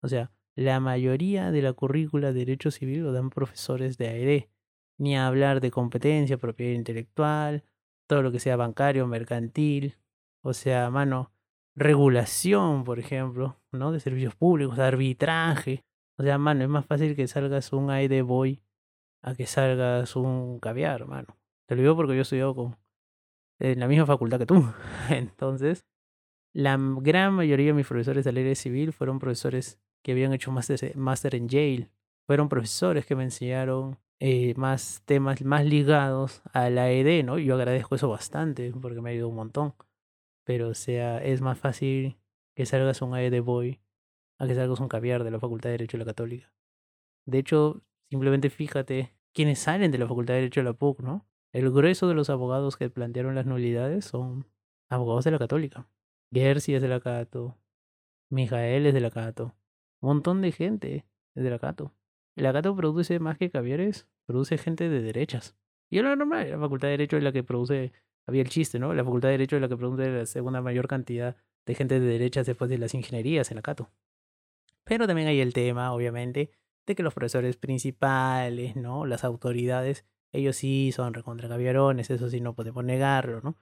O 0.01 0.07
sea, 0.07 0.31
la 0.55 0.79
mayoría 0.79 1.51
de 1.51 1.61
la 1.61 1.73
currícula 1.73 2.31
de 2.31 2.39
derecho 2.39 2.71
civil 2.71 3.03
lo 3.03 3.11
dan 3.11 3.29
profesores 3.29 3.97
de 3.97 4.07
AED. 4.07 4.49
ni 4.97 5.15
hablar 5.15 5.61
de 5.61 5.69
competencia, 5.69 6.37
propiedad 6.37 6.73
intelectual, 6.73 7.63
todo 8.07 8.23
lo 8.23 8.31
que 8.31 8.39
sea 8.39 8.55
bancario, 8.55 9.05
mercantil, 9.05 9.97
o 10.41 10.53
sea, 10.53 10.89
mano, 10.89 11.31
regulación, 11.75 12.83
por 12.83 12.99
ejemplo, 12.99 13.57
¿no? 13.71 13.91
De 13.91 13.99
servicios 13.99 14.35
públicos, 14.35 14.79
arbitraje. 14.79 15.83
O 16.17 16.23
sea, 16.23 16.37
mano, 16.37 16.63
es 16.63 16.69
más 16.69 16.85
fácil 16.85 17.15
que 17.15 17.27
salgas 17.27 17.71
un 17.73 17.87
de 17.87 18.21
Boy 18.21 18.61
a 19.21 19.35
que 19.35 19.45
salgas 19.45 20.15
un 20.15 20.59
caviar, 20.59 21.07
mano. 21.07 21.37
Te 21.67 21.75
lo 21.75 21.81
digo 21.81 21.95
porque 21.95 22.13
yo 22.13 22.19
he 22.19 22.21
estudiado 22.21 22.55
con, 22.55 22.77
en 23.59 23.79
la 23.79 23.87
misma 23.87 24.05
facultad 24.05 24.39
que 24.39 24.45
tú. 24.45 24.65
Entonces, 25.09 25.85
la 26.53 26.77
gran 26.79 27.33
mayoría 27.33 27.67
de 27.67 27.73
mis 27.73 27.87
profesores 27.87 28.25
de 28.25 28.31
ley 28.31 28.55
civil 28.55 28.93
fueron 28.93 29.19
profesores 29.19 29.79
que 30.01 30.13
habían 30.13 30.33
hecho 30.33 30.51
máster 30.51 31.35
en 31.35 31.49
Yale. 31.49 31.89
Fueron 32.25 32.49
profesores 32.49 33.05
que 33.05 33.15
me 33.15 33.23
enseñaron 33.23 33.99
eh, 34.19 34.55
más 34.57 35.03
temas 35.05 35.41
más 35.43 35.65
ligados 35.65 36.41
a 36.51 36.69
la 36.69 36.89
ED, 36.89 37.23
¿no? 37.23 37.37
Yo 37.37 37.55
agradezco 37.55 37.95
eso 37.95 38.09
bastante 38.09 38.73
porque 38.81 39.01
me 39.01 39.09
ha 39.09 39.13
ayudado 39.13 39.29
un 39.29 39.35
montón. 39.35 39.73
Pero, 40.47 40.69
o 40.69 40.73
sea, 40.73 41.21
es 41.21 41.41
más 41.41 41.59
fácil 41.59 42.17
que 42.55 42.65
salgas 42.65 43.01
un 43.01 43.13
AED 43.13 43.41
Boy 43.43 43.81
a 44.39 44.47
que 44.47 44.55
salgas 44.55 44.79
un 44.79 44.87
caviar 44.87 45.25
de 45.25 45.31
la 45.31 45.41
Facultad 45.41 45.67
de 45.67 45.73
Derecho 45.73 45.97
de 45.97 46.05
la 46.05 46.09
Católica. 46.09 46.53
De 47.25 47.39
hecho, 47.39 47.83
simplemente 48.09 48.49
fíjate 48.49 49.13
quiénes 49.33 49.59
salen 49.59 49.91
de 49.91 49.97
la 49.97 50.07
Facultad 50.07 50.35
de 50.35 50.39
Derecho 50.39 50.61
de 50.61 50.63
la 50.63 50.71
PUC, 50.71 51.01
¿no? 51.01 51.27
El 51.51 51.69
grueso 51.69 52.07
de 52.07 52.13
los 52.13 52.29
abogados 52.29 52.77
que 52.77 52.89
plantearon 52.89 53.35
las 53.35 53.45
nulidades 53.45 54.05
son 54.05 54.47
abogados 54.89 55.25
de 55.25 55.31
la 55.31 55.37
Católica. 55.37 55.89
Gersi 56.31 56.75
es 56.75 56.81
de 56.81 56.87
la 56.87 57.01
Cato, 57.01 57.57
Mijael 58.29 58.85
es 58.85 58.93
de 58.93 59.01
la 59.01 59.11
Cato, 59.11 59.53
un 59.99 60.07
montón 60.07 60.41
de 60.41 60.53
gente 60.53 61.05
es 61.35 61.43
de 61.43 61.49
la 61.49 61.59
Cato. 61.59 61.93
La 62.35 62.53
Cato 62.53 62.73
produce 62.73 63.19
más 63.19 63.37
que 63.37 63.49
caviares, 63.49 64.07
produce 64.25 64.57
gente 64.57 64.87
de 64.87 65.01
derechas. 65.01 65.57
Y 65.89 65.97
es 65.97 66.05
lo 66.05 66.15
normal, 66.15 66.49
la 66.49 66.57
Facultad 66.57 66.87
de 66.87 66.93
Derecho 66.93 67.17
es 67.17 67.23
la 67.23 67.33
que 67.33 67.43
produce, 67.43 67.91
había 68.27 68.41
el 68.41 68.49
chiste, 68.49 68.77
¿no? 68.77 68.93
La 68.93 69.03
Facultad 69.03 69.29
de 69.29 69.33
Derecho 69.33 69.55
es 69.55 69.61
la 69.61 69.69
que 69.69 69.77
produce 69.77 70.09
la 70.09 70.25
segunda 70.25 70.61
mayor 70.61 70.87
cantidad 70.87 71.35
de 71.65 71.75
gente 71.75 71.99
de 71.99 72.05
derechas 72.05 72.45
después 72.45 72.69
de 72.69 72.77
las 72.77 72.93
ingenierías 72.93 73.51
en 73.51 73.55
la 73.55 73.61
Cato. 73.61 73.89
Pero 74.83 75.07
también 75.07 75.27
hay 75.27 75.39
el 75.39 75.53
tema, 75.53 75.93
obviamente, 75.93 76.51
de 76.85 76.95
que 76.95 77.03
los 77.03 77.13
profesores 77.13 77.57
principales, 77.57 78.75
¿no? 78.75 79.05
Las 79.05 79.23
autoridades, 79.23 80.05
ellos 80.31 80.55
sí 80.55 80.91
son 80.93 81.13
recontra 81.13 81.49
caviarones, 81.49 82.09
eso 82.09 82.29
sí 82.29 82.39
no 82.39 82.53
podemos 82.53 82.83
negarlo, 82.83 83.41
¿no? 83.41 83.57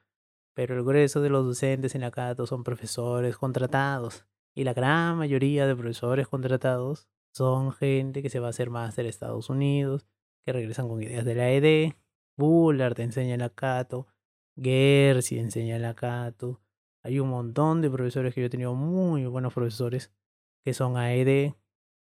Pero 0.53 0.75
el 0.75 0.83
grueso 0.83 1.21
de 1.21 1.29
los 1.29 1.45
docentes 1.45 1.95
en 1.95 2.01
la 2.01 2.11
Cato 2.11 2.45
son 2.47 2.63
profesores 2.63 3.37
contratados. 3.37 4.25
Y 4.55 4.63
la 4.63 4.73
gran 4.73 5.17
mayoría 5.17 5.67
de 5.67 5.75
profesores 5.75 6.27
contratados 6.27 7.09
son 7.33 7.73
gente 7.73 8.21
que 8.21 8.29
se 8.29 8.39
va 8.39 8.47
a 8.47 8.49
hacer 8.51 8.69
máster 8.69 9.05
en 9.05 9.09
Estados 9.09 9.49
Unidos, 9.49 10.07
que 10.45 10.53
regresan 10.53 10.87
con 10.87 11.01
ideas 11.03 11.25
de 11.25 11.35
la 11.35 11.51
ED. 11.51 11.93
Bullard 12.37 12.93
te 12.93 13.03
enseña 13.03 13.33
en 13.33 13.41
la 13.41 13.49
Cato. 13.49 14.07
Gersi 14.61 15.39
enseña 15.39 15.75
en 15.75 15.81
la 15.81 15.95
Cato. 15.95 16.61
Hay 17.03 17.19
un 17.19 17.29
montón 17.29 17.81
de 17.81 17.89
profesores 17.89 18.33
que 18.33 18.41
yo 18.41 18.47
he 18.47 18.49
tenido 18.49 18.73
muy 18.73 19.25
buenos 19.25 19.53
profesores 19.53 20.11
que 20.63 20.73
son 20.73 20.97
AED 20.97 21.53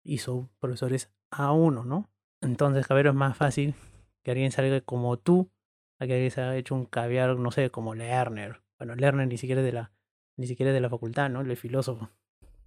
y 0.05 0.19
son 0.19 0.51
profesores 0.61 1.13
A1, 1.31 1.85
¿no? 1.85 2.11
Entonces, 2.41 2.87
cabrón, 2.87 3.09
es 3.09 3.15
más 3.15 3.37
fácil 3.37 3.75
que 4.23 4.31
alguien 4.31 4.53
salga 4.53 4.81
como 4.81 5.19
tú 5.19 5.51
a 5.99 6.07
que 6.07 6.15
alguien 6.15 6.31
se 6.31 6.41
haya 6.41 6.57
hecho 6.57 6.75
un 6.75 6.87
caviar, 6.87 7.37
no 7.37 7.51
sé, 7.51 7.71
como 7.71 7.95
Lerner. 7.95 8.63
Bueno, 8.79 8.95
Lerner 8.95 9.27
ni 9.27 9.39
siquiera 9.39 9.61
es 9.61 9.67
de 9.67 9.73
la, 9.73 9.93
ni 10.37 10.47
siquiera 10.47 10.73
de 10.73 10.81
la 10.81 10.91
facultad, 10.91 11.31
¿no? 11.31 11.41
El 11.41 11.51
es 11.51 11.59
filósofo. 11.59 12.11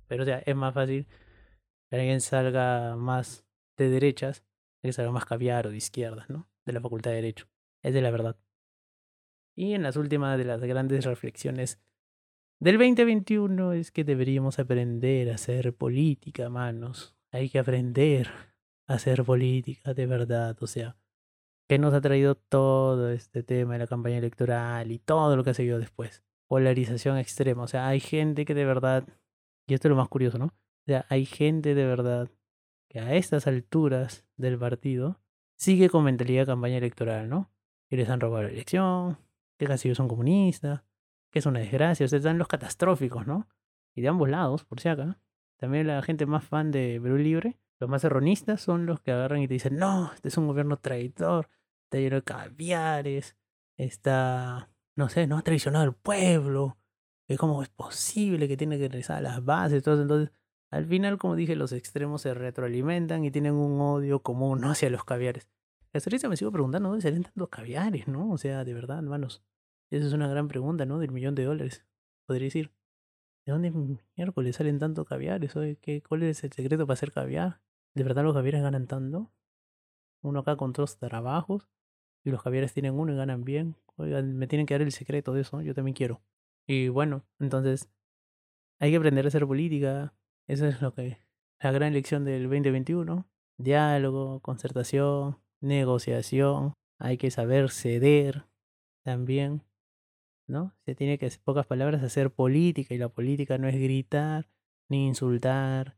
Pero, 0.07 0.23
o 0.23 0.25
sea, 0.25 0.39
es 0.39 0.55
más 0.55 0.73
fácil 0.73 1.07
que 1.89 1.95
alguien 1.95 2.21
salga 2.21 2.95
más 2.95 3.45
de 3.77 3.89
derechas 3.89 4.43
que 4.81 4.93
salga 4.93 5.11
más 5.11 5.25
caviar 5.25 5.67
o 5.67 5.71
de 5.71 5.77
izquierdas, 5.77 6.29
¿no? 6.29 6.47
De 6.65 6.73
la 6.73 6.81
facultad 6.81 7.11
de 7.11 7.17
Derecho. 7.17 7.47
Es 7.83 7.93
de 7.93 8.01
la 8.01 8.11
verdad. 8.11 8.37
Y 9.57 9.73
en 9.73 9.81
las 9.81 9.97
últimas 9.97 10.37
de 10.37 10.45
las 10.45 10.61
grandes 10.61 11.03
reflexiones 11.03 11.81
del 12.59 12.77
2021 12.77 13.73
es 13.73 13.89
que 13.89 14.03
deberíamos 14.03 14.59
aprender 14.59 15.31
a 15.31 15.35
hacer 15.35 15.75
política, 15.75 16.47
manos. 16.47 17.15
Hay 17.31 17.49
que 17.49 17.57
aprender 17.57 18.29
a 18.85 18.93
hacer 18.93 19.23
política 19.23 19.95
de 19.95 20.05
verdad. 20.05 20.55
O 20.61 20.67
sea, 20.67 20.95
que 21.67 21.79
nos 21.79 21.95
ha 21.95 22.01
traído 22.01 22.35
todo 22.35 23.09
este 23.09 23.41
tema 23.41 23.73
de 23.73 23.79
la 23.79 23.87
campaña 23.87 24.19
electoral 24.19 24.91
y 24.91 24.99
todo 24.99 25.35
lo 25.35 25.43
que 25.43 25.49
ha 25.49 25.55
seguido 25.55 25.79
después. 25.79 26.23
Polarización 26.47 27.17
extrema. 27.17 27.63
O 27.63 27.67
sea, 27.67 27.87
hay 27.87 27.99
gente 27.99 28.45
que 28.45 28.53
de 28.53 28.63
verdad, 28.63 29.07
y 29.65 29.73
esto 29.73 29.87
es 29.87 29.89
lo 29.89 29.95
más 29.95 30.07
curioso, 30.07 30.37
¿no? 30.37 30.45
O 30.45 30.85
sea, 30.85 31.07
hay 31.09 31.25
gente 31.25 31.73
de 31.73 31.85
verdad 31.87 32.29
que 32.89 32.99
a 32.99 33.15
estas 33.15 33.47
alturas 33.47 34.23
del 34.37 34.59
partido 34.59 35.19
sigue 35.57 35.89
con 35.89 36.03
mentalidad 36.03 36.43
de 36.43 36.45
campaña 36.45 36.77
electoral, 36.77 37.27
¿no? 37.27 37.49
Que 37.89 37.97
les 37.97 38.07
han 38.07 38.19
robado 38.19 38.43
la 38.43 38.49
elección, 38.49 39.17
que 39.57 39.65
casi 39.65 39.93
son 39.95 40.07
comunistas, 40.07 40.83
que 41.31 41.39
es 41.39 41.45
una 41.45 41.59
desgracia. 41.59 42.05
O 42.05 42.09
sea, 42.09 42.17
están 42.17 42.37
los 42.37 42.47
catastróficos, 42.47 43.27
¿no? 43.27 43.47
Y 43.95 44.01
de 44.01 44.07
ambos 44.07 44.29
lados, 44.29 44.63
por 44.65 44.79
si 44.79 44.89
acá. 44.89 45.19
También 45.57 45.87
la 45.87 46.01
gente 46.01 46.25
más 46.25 46.45
fan 46.45 46.71
de 46.71 46.99
Perú 47.01 47.17
Libre, 47.17 47.59
los 47.79 47.89
más 47.89 48.03
erronistas 48.03 48.61
son 48.61 48.85
los 48.85 48.99
que 49.01 49.11
agarran 49.11 49.41
y 49.41 49.47
te 49.47 49.55
dicen, 49.55 49.77
no, 49.77 50.11
este 50.13 50.27
es 50.27 50.37
un 50.37 50.47
gobierno 50.47 50.77
traidor, 50.77 51.49
está 51.83 51.97
lleno 51.97 52.17
de 52.17 52.23
caviares, 52.23 53.35
está, 53.75 54.69
no 54.95 55.09
sé, 55.09 55.25
no 55.27 55.37
ha 55.37 55.41
traicionado 55.41 55.83
al 55.83 55.93
pueblo, 55.93 56.77
cómo 57.37 57.63
es 57.63 57.69
posible 57.69 58.47
que 58.47 58.55
tiene 58.55 58.77
que 58.77 58.87
regresar 58.87 59.17
a 59.17 59.21
las 59.21 59.43
bases, 59.43 59.83
todo 59.83 60.01
entonces 60.01 60.31
al 60.69 60.85
final, 60.85 61.17
como 61.17 61.35
dije, 61.35 61.55
los 61.55 61.71
extremos 61.71 62.21
se 62.21 62.33
retroalimentan 62.33 63.23
y 63.23 63.31
tienen 63.31 63.53
un 63.53 63.79
odio 63.79 64.21
común 64.21 64.65
hacia 64.65 64.89
los 64.89 65.05
caviares. 65.05 65.47
La 65.97 65.99
historia 65.99 66.29
me 66.29 66.37
sigo 66.37 66.51
preguntando 66.51 66.89
dónde 66.89 67.01
salen 67.01 67.23
tantos 67.23 67.49
caviares, 67.49 68.07
¿no? 68.07 68.31
O 68.31 68.37
sea, 68.37 68.63
de 68.63 68.71
verdad, 68.75 68.99
hermanos. 68.99 69.43
Esa 69.89 70.05
es 70.05 70.13
una 70.13 70.27
gran 70.27 70.47
pregunta, 70.47 70.85
¿no? 70.85 70.99
Del 70.99 71.09
millón 71.09 71.33
de 71.33 71.43
dólares. 71.43 71.87
Podría 72.27 72.45
decir, 72.45 72.71
¿de 73.47 73.51
dónde 73.51 73.97
miércoles 74.15 74.57
salen 74.57 74.77
tantos 74.77 75.07
caviares? 75.07 75.55
¿qué, 75.81 76.03
¿Cuál 76.07 76.21
es 76.21 76.43
el 76.43 76.51
secreto 76.53 76.85
para 76.85 76.93
hacer 76.93 77.11
caviar? 77.11 77.61
¿De 77.95 78.03
verdad 78.03 78.23
los 78.23 78.35
caviares 78.35 78.61
ganan 78.61 78.85
tanto? 78.85 79.31
Uno 80.21 80.41
acá 80.41 80.55
con 80.55 80.71
todos 80.71 80.99
trabajos 80.99 81.67
y 82.23 82.29
los 82.29 82.43
caviares 82.43 82.73
tienen 82.73 82.93
uno 82.93 83.13
y 83.13 83.15
ganan 83.15 83.43
bien. 83.43 83.75
Oigan, 83.95 84.37
me 84.37 84.45
tienen 84.45 84.67
que 84.67 84.75
dar 84.75 84.83
el 84.83 84.91
secreto 84.91 85.33
de 85.33 85.41
eso, 85.41 85.63
yo 85.63 85.73
también 85.73 85.95
quiero. 85.95 86.21
Y 86.67 86.89
bueno, 86.89 87.25
entonces 87.39 87.89
hay 88.77 88.91
que 88.91 88.97
aprender 88.97 89.25
a 89.25 89.29
hacer 89.29 89.47
política, 89.47 90.13
eso 90.45 90.67
es 90.67 90.79
lo 90.79 90.93
que 90.93 91.17
la 91.59 91.71
gran 91.71 91.93
lección 91.93 92.23
del 92.23 92.43
2021. 92.43 93.27
Diálogo, 93.57 94.41
concertación, 94.41 95.39
negociación. 95.61 96.73
Hay 96.99 97.17
que 97.17 97.31
saber 97.31 97.69
ceder 97.69 98.45
también, 99.03 99.63
¿no? 100.47 100.73
Se 100.85 100.95
tiene 100.95 101.17
que, 101.17 101.27
en 101.27 101.31
pocas 101.43 101.65
palabras, 101.65 102.03
hacer 102.03 102.31
política 102.31 102.93
y 102.93 102.97
la 102.97 103.09
política 103.09 103.57
no 103.57 103.67
es 103.67 103.75
gritar, 103.75 104.49
ni 104.89 105.07
insultar, 105.07 105.97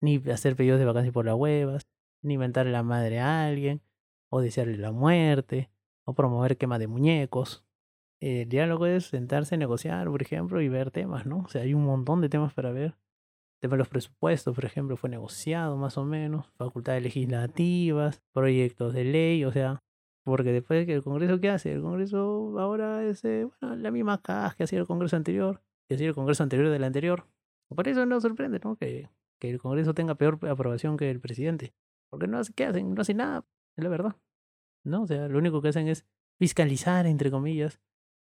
ni 0.00 0.16
hacer 0.30 0.56
pedidos 0.56 0.78
de 0.78 0.84
vacaciones 0.84 1.12
por 1.12 1.26
las 1.26 1.34
huevas, 1.34 1.86
ni 2.22 2.34
inventarle 2.34 2.72
la 2.72 2.82
madre 2.82 3.20
a 3.20 3.46
alguien, 3.46 3.82
o 4.30 4.40
desearle 4.40 4.76
la 4.76 4.92
muerte, 4.92 5.70
o 6.04 6.14
promover 6.14 6.56
quema 6.56 6.78
de 6.78 6.86
muñecos. 6.86 7.64
El 8.20 8.48
diálogo 8.48 8.86
es 8.86 9.06
sentarse 9.06 9.54
a 9.54 9.58
negociar, 9.58 10.08
por 10.08 10.22
ejemplo, 10.22 10.60
y 10.60 10.68
ver 10.68 10.90
temas, 10.90 11.26
¿no? 11.26 11.40
O 11.40 11.48
sea, 11.48 11.62
hay 11.62 11.74
un 11.74 11.84
montón 11.84 12.20
de 12.20 12.28
temas 12.28 12.52
para 12.52 12.72
ver 12.72 12.96
tema 13.60 13.72
de 13.74 13.78
los 13.78 13.88
presupuestos, 13.88 14.54
por 14.54 14.64
ejemplo, 14.64 14.96
fue 14.96 15.10
negociado 15.10 15.76
más 15.76 15.98
o 15.98 16.04
menos, 16.04 16.46
facultades 16.56 17.02
legislativas, 17.02 18.22
proyectos 18.32 18.94
de 18.94 19.04
ley, 19.04 19.44
o 19.44 19.52
sea, 19.52 19.82
porque 20.24 20.52
después 20.52 20.80
de 20.80 20.86
que 20.86 20.94
el 20.94 21.02
Congreso, 21.02 21.40
¿qué 21.40 21.50
hace? 21.50 21.72
El 21.72 21.82
Congreso 21.82 22.58
ahora 22.58 23.04
es 23.04 23.24
eh, 23.24 23.48
bueno, 23.60 23.76
la 23.76 23.90
misma 23.90 24.20
caja 24.20 24.54
que 24.56 24.64
hacía 24.64 24.78
el 24.78 24.86
Congreso 24.86 25.16
anterior, 25.16 25.62
que 25.88 25.94
hacía 25.94 26.08
el 26.08 26.14
Congreso 26.14 26.42
anterior 26.42 26.68
del 26.68 26.84
anterior. 26.84 27.26
Por 27.74 27.88
eso 27.88 28.06
no 28.06 28.20
sorprende, 28.20 28.60
¿no? 28.62 28.76
Que, 28.76 29.08
que 29.40 29.50
el 29.50 29.58
Congreso 29.58 29.94
tenga 29.94 30.14
peor 30.14 30.38
aprobación 30.48 30.96
que 30.96 31.10
el 31.10 31.20
presidente. 31.20 31.74
Porque 32.10 32.26
no 32.26 32.38
hace, 32.38 32.52
¿qué 32.54 32.64
hacen? 32.64 32.94
No 32.94 33.02
hacen 33.02 33.18
nada, 33.18 33.44
es 33.76 33.84
la 33.84 33.90
verdad. 33.90 34.16
¿No? 34.84 35.02
O 35.02 35.06
sea, 35.06 35.28
lo 35.28 35.38
único 35.38 35.60
que 35.60 35.68
hacen 35.68 35.88
es 35.88 36.06
fiscalizar, 36.38 37.06
entre 37.06 37.30
comillas, 37.30 37.80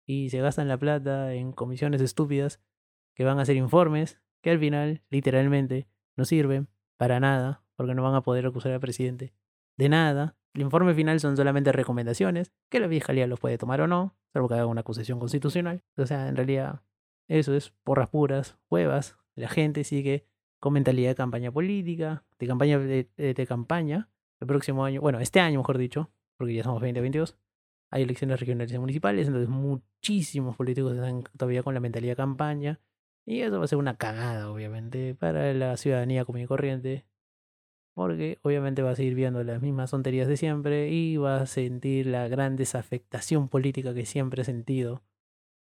y 0.08 0.30
se 0.30 0.40
gastan 0.40 0.68
la 0.68 0.78
plata 0.78 1.34
en 1.34 1.52
comisiones 1.52 2.02
estúpidas 2.02 2.62
que 3.16 3.26
van 3.26 3.38
a 3.38 3.44
hacer 3.44 3.58
informes 3.58 4.22
que 4.42 4.52
al 4.52 4.60
final, 4.60 5.02
literalmente, 5.10 5.88
no 6.16 6.26
sirven 6.26 6.68
para 6.98 7.20
nada, 7.20 7.64
porque 7.76 7.96
no 7.96 8.04
van 8.04 8.16
a 8.16 8.22
poder 8.22 8.46
acusar 8.46 8.72
al 8.72 8.80
presidente 8.80 9.34
de 9.78 9.90
nada. 9.90 10.36
El 10.54 10.62
informe 10.62 10.94
final 10.94 11.20
son 11.20 11.38
solamente 11.38 11.72
recomendaciones, 11.72 12.52
que 12.70 12.80
la 12.80 12.90
fiscalía 12.90 13.28
los 13.28 13.40
puede 13.40 13.58
tomar 13.58 13.82
o 13.82 13.88
no, 13.88 14.16
salvo 14.34 14.50
que 14.50 14.56
haga 14.56 14.66
una 14.66 14.82
acusación 14.82 15.20
constitucional. 15.20 15.84
O 15.96 16.06
sea, 16.06 16.28
en 16.28 16.36
realidad, 16.36 16.82
eso 17.28 17.54
es 17.54 17.72
porras 17.84 18.10
puras, 18.10 18.58
huevas. 18.70 19.18
La 19.36 19.48
gente 19.48 19.84
sigue 19.84 20.26
con 20.60 20.74
mentalidad 20.74 21.10
de 21.10 21.16
campaña 21.16 21.52
política, 21.52 22.26
de 22.38 22.48
campaña 22.48 22.80
de, 22.80 23.46
campaña. 23.48 24.10
El 24.42 24.48
próximo 24.48 24.84
año, 24.84 25.02
bueno, 25.02 25.20
este 25.20 25.40
año 25.40 25.60
mejor 25.60 25.78
dicho, 25.78 26.12
porque 26.38 26.54
ya 26.54 26.64
somos 26.64 26.82
2022, 26.82 27.38
hay 27.92 28.04
elecciones 28.04 28.40
regionales 28.40 28.72
y 28.74 28.80
municipales, 28.80 29.28
entonces 29.28 29.50
muchísimos 29.50 30.56
políticos 30.56 30.94
están 30.94 31.24
todavía 31.38 31.64
con 31.64 31.74
la 31.74 31.80
mentalidad 31.80 32.14
de 32.14 32.18
campaña 32.18 32.80
y 33.30 33.44
eso 33.44 33.60
va 33.60 33.66
a 33.66 33.68
ser 33.68 33.78
una 33.78 33.96
cagada, 33.96 34.52
obviamente, 34.52 35.14
para 35.14 35.54
la 35.54 35.78
ciudadanía 35.78 36.26
común 36.26 36.42
y 36.42 36.48
corriente. 36.48 37.06
porque 37.94 38.40
obviamente 38.44 38.82
va 38.82 38.92
a 38.92 38.96
seguir 38.96 39.14
viendo 39.14 39.44
las 39.44 39.62
mismas 39.62 39.92
tonterías 39.92 40.28
de 40.28 40.38
siempre 40.38 40.90
y 40.90 41.18
va 41.18 41.38
a 41.42 41.46
sentir 41.46 42.08
la 42.08 42.28
gran 42.28 42.56
desafectación 42.56 43.50
política 43.50 43.94
que 43.94 44.06
siempre 44.08 44.42
ha 44.42 44.46
sentido. 44.46 45.04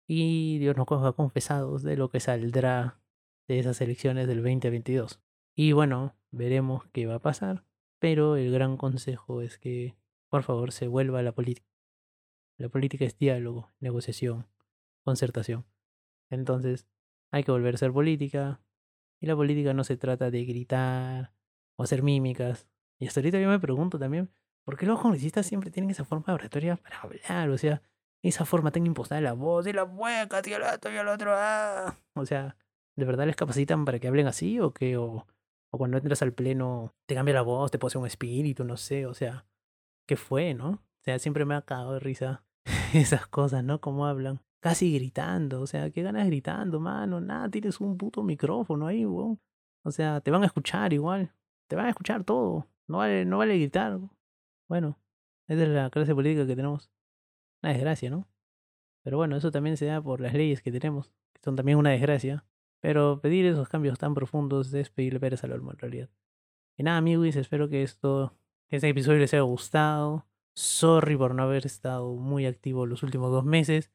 Y 0.07 0.57
Dios 0.57 0.77
nos 0.77 0.87
coja 0.87 1.11
confesados 1.13 1.83
de 1.83 1.95
lo 1.97 2.09
que 2.09 2.19
saldrá 2.19 2.99
de 3.47 3.59
esas 3.59 3.81
elecciones 3.81 4.27
del 4.27 4.37
2022. 4.37 5.21
Y 5.55 5.73
bueno, 5.73 6.15
veremos 6.31 6.87
qué 6.91 7.05
va 7.05 7.15
a 7.15 7.19
pasar, 7.19 7.65
pero 7.99 8.35
el 8.35 8.51
gran 8.51 8.77
consejo 8.77 9.41
es 9.41 9.59
que 9.59 9.95
por 10.29 10.41
favor 10.43 10.71
se 10.71 10.87
vuelva 10.87 11.19
a 11.19 11.23
la 11.23 11.33
política. 11.33 11.67
La 12.57 12.69
política 12.69 13.05
es 13.05 13.17
diálogo, 13.19 13.69
negociación, 13.79 14.47
concertación. 15.03 15.65
Entonces, 16.31 16.87
hay 17.31 17.43
que 17.43 17.51
volver 17.51 17.75
a 17.75 17.77
ser 17.77 17.91
política. 17.91 18.61
Y 19.21 19.27
la 19.27 19.35
política 19.35 19.73
no 19.73 19.83
se 19.83 19.97
trata 19.97 20.31
de 20.31 20.45
gritar 20.45 21.33
o 21.75 21.83
hacer 21.83 22.03
mímicas. 22.03 22.67
Y 22.99 23.07
hasta 23.07 23.19
ahorita 23.19 23.39
yo 23.39 23.49
me 23.49 23.59
pregunto 23.59 23.99
también, 23.99 24.29
¿por 24.63 24.77
qué 24.77 24.85
los 24.85 24.99
congresistas 24.99 25.45
siempre 25.45 25.71
tienen 25.71 25.89
esa 25.89 26.05
forma 26.05 26.25
de 26.27 26.33
oratoria 26.33 26.77
para 26.77 27.01
hablar? 27.01 27.49
O 27.49 27.57
sea, 27.57 27.81
esa 28.21 28.45
forma 28.45 28.71
tan 28.71 28.85
impostada 28.85 29.21
de 29.21 29.25
la 29.25 29.33
voz, 29.33 29.65
y 29.67 29.73
la 29.73 29.85
mueca, 29.85 30.41
tío, 30.41 30.57
el 30.57 30.63
otro, 30.63 30.91
y 30.91 30.97
el 30.97 31.07
otro, 31.07 31.31
ah. 31.33 31.97
O 32.15 32.25
sea, 32.25 32.57
¿de 32.95 33.05
verdad 33.05 33.25
les 33.25 33.35
capacitan 33.35 33.85
para 33.85 33.99
que 33.99 34.07
hablen 34.07 34.27
así 34.27 34.59
o 34.59 34.73
qué? 34.73 34.97
O, 34.97 35.25
cuando 35.71 35.97
entras 35.97 36.21
al 36.21 36.33
pleno 36.33 36.93
te 37.05 37.15
cambia 37.15 37.35
la 37.35 37.41
voz, 37.41 37.71
te 37.71 37.79
pose 37.79 37.97
un 37.97 38.07
espíritu, 38.07 38.63
no 38.63 38.75
sé, 38.75 39.05
o 39.05 39.13
sea, 39.13 39.45
¿qué 40.07 40.17
fue, 40.17 40.53
no? 40.53 40.69
O 40.69 41.03
sea, 41.03 41.19
siempre 41.19 41.45
me 41.45 41.55
ha 41.55 41.61
cagado 41.61 41.93
de 41.93 41.99
risa 41.99 42.43
esas 42.93 43.27
cosas, 43.27 43.63
¿no? 43.63 43.79
Cómo 43.79 44.05
hablan. 44.05 44.41
Casi 44.61 44.93
gritando, 44.93 45.61
o 45.61 45.67
sea, 45.67 45.89
¿qué 45.89 46.03
ganas 46.03 46.27
gritando, 46.27 46.79
mano? 46.79 47.21
Nada, 47.21 47.49
tienes 47.49 47.79
un 47.79 47.97
puto 47.97 48.23
micrófono 48.23 48.87
ahí, 48.87 49.05
weón. 49.05 49.39
O 49.83 49.91
sea, 49.91 50.21
te 50.21 50.31
van 50.31 50.43
a 50.43 50.47
escuchar 50.47 50.91
igual. 50.93 51.33
Te 51.67 51.75
van 51.75 51.85
a 51.85 51.89
escuchar 51.89 52.23
todo. 52.25 52.67
No 52.87 52.97
vale, 52.97 53.23
no 53.25 53.37
vale 53.37 53.55
gritar. 53.55 53.99
Bueno, 54.67 54.99
esa 55.47 55.63
es 55.63 55.69
la 55.69 55.89
clase 55.89 56.13
política 56.13 56.45
que 56.45 56.55
tenemos. 56.55 56.91
Una 57.61 57.73
desgracia, 57.73 58.09
¿no? 58.09 58.27
Pero 59.03 59.17
bueno, 59.17 59.37
eso 59.37 59.51
también 59.51 59.77
se 59.77 59.85
da 59.85 60.01
por 60.01 60.19
las 60.21 60.33
leyes 60.33 60.61
que 60.61 60.71
tenemos, 60.71 61.11
que 61.33 61.41
son 61.41 61.55
también 61.55 61.77
una 61.77 61.91
desgracia. 61.91 62.45
Pero 62.81 63.19
pedir 63.21 63.45
esos 63.45 63.69
cambios 63.69 63.97
tan 63.97 64.13
profundos 64.13 64.73
es 64.73 64.89
pedirle 64.89 65.19
peres 65.19 65.43
al 65.43 65.53
olmo 65.53 65.71
en 65.71 65.77
realidad. 65.79 66.09
Y 66.77 66.83
nada, 66.83 66.97
amigos, 66.97 67.35
espero 67.35 67.69
que 67.69 67.83
esto, 67.83 68.33
este 68.69 68.89
episodio 68.89 69.19
les 69.19 69.33
haya 69.33 69.41
gustado. 69.43 70.25
Sorry 70.53 71.15
por 71.17 71.35
no 71.35 71.43
haber 71.43 71.65
estado 71.65 72.13
muy 72.15 72.45
activo 72.45 72.85
los 72.85 73.03
últimos 73.03 73.31
dos 73.31 73.45
meses. 73.45 73.91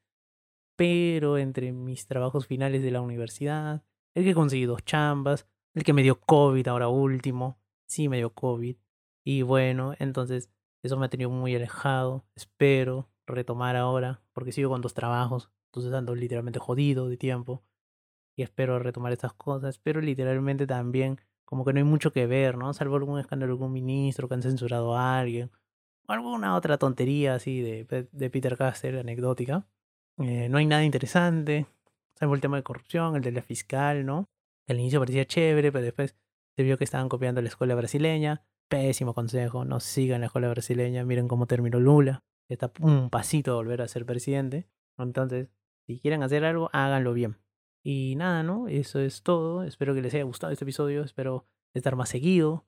Pero 0.77 1.39
entre 1.39 1.73
mis 1.73 2.07
trabajos 2.07 2.47
finales 2.47 2.83
de 2.83 2.91
la 2.91 3.01
universidad, 3.01 3.85
el 4.15 4.25
que 4.25 4.35
conseguí 4.35 4.65
dos 4.65 4.85
chambas, 4.85 5.47
el 5.75 5.85
que 5.85 5.93
me 5.93 6.03
dio 6.03 6.21
COVID 6.21 6.67
ahora 6.69 6.89
último, 6.89 7.59
sí 7.87 8.09
me 8.09 8.17
dio 8.17 8.31
COVID. 8.31 8.77
Y 9.25 9.43
bueno, 9.43 9.95
entonces 9.99 10.51
eso 10.83 10.97
me 10.99 11.07
ha 11.07 11.11
tenido 11.11 11.31
muy 11.31 11.55
alejado. 11.55 12.25
Espero 12.35 13.11
retomar 13.27 13.77
ahora, 13.77 14.23
porque 14.33 14.53
sigo 14.53 14.71
con 14.71 14.83
dos 14.83 14.95
trabajos, 14.95 15.51
entonces 15.67 15.93
ando 15.95 16.15
literalmente 16.15 16.59
jodido 16.59 17.09
de 17.09 17.17
tiempo. 17.17 17.65
Y 18.37 18.43
espero 18.43 18.79
retomar 18.79 19.13
estas 19.13 19.33
cosas, 19.33 19.79
pero 19.79 20.01
literalmente 20.01 20.67
también 20.67 21.21
como 21.45 21.65
que 21.65 21.73
no 21.73 21.79
hay 21.79 21.85
mucho 21.85 22.13
que 22.13 22.27
ver, 22.27 22.57
¿no? 22.57 22.73
Salvo 22.75 22.97
algún 22.97 23.19
escándalo, 23.21 23.53
algún 23.53 23.73
ministro 23.73 24.29
que 24.29 24.35
han 24.35 24.43
censurado 24.43 24.97
a 24.97 25.19
alguien, 25.19 25.51
o 26.07 26.13
alguna 26.13 26.57
otra 26.57 26.79
tontería 26.79 27.35
así 27.35 27.61
de, 27.61 28.09
de 28.11 28.31
Peter 28.31 28.57
Caster, 28.57 28.99
anecdótica. 28.99 29.67
Eh, 30.19 30.49
no 30.49 30.59
hay 30.59 30.67
nada 30.67 30.85
interesante, 30.85 31.67
salvo 32.15 32.35
el 32.35 32.41
tema 32.41 32.57
de 32.57 32.63
corrupción, 32.63 33.17
el 33.17 33.23
de 33.23 33.33
la 33.33 33.43
fiscal, 33.43 34.07
¿no? 34.07 34.29
Al 34.69 34.79
inicio 34.79 35.01
parecía 35.01 35.27
chévere, 35.27 35.73
pero 35.73 35.85
después 35.85 36.17
se 36.57 36.63
vio 36.63 36.79
que 36.79 36.85
estaban 36.85 37.09
copiando 37.09 37.43
la 37.43 37.49
escuela 37.49 37.75
brasileña. 37.75 38.45
Pésimo 38.69 39.13
consejo, 39.13 39.65
no 39.65 39.81
sigan 39.81 40.21
la 40.21 40.27
escuela 40.27 40.49
brasileña, 40.49 41.05
miren 41.05 41.29
cómo 41.29 41.47
terminó 41.47 41.81
Lula 41.81 42.23
está 42.49 42.73
un 42.81 43.11
pasito 43.11 43.53
a 43.53 43.57
volver 43.57 43.83
a 43.83 43.89
ser 43.89 44.07
presidente. 44.07 44.69
Entonces, 44.99 45.49
si 45.87 46.01
quieren 46.01 46.23
hacer 46.23 46.45
algo, 46.45 46.71
háganlo 46.73 47.13
bien. 47.13 47.39
Y 47.83 48.15
nada, 48.17 48.43
¿no? 48.43 48.69
Eso 48.69 49.01
es 49.01 49.23
todo. 49.23 49.65
Espero 49.65 49.95
que 49.95 50.03
les 50.03 50.15
haya 50.15 50.25
gustado 50.25 50.53
este 50.53 50.65
episodio. 50.65 51.03
Espero 51.03 51.47
estar 51.75 51.97
más 51.97 52.09
seguido. 52.09 52.67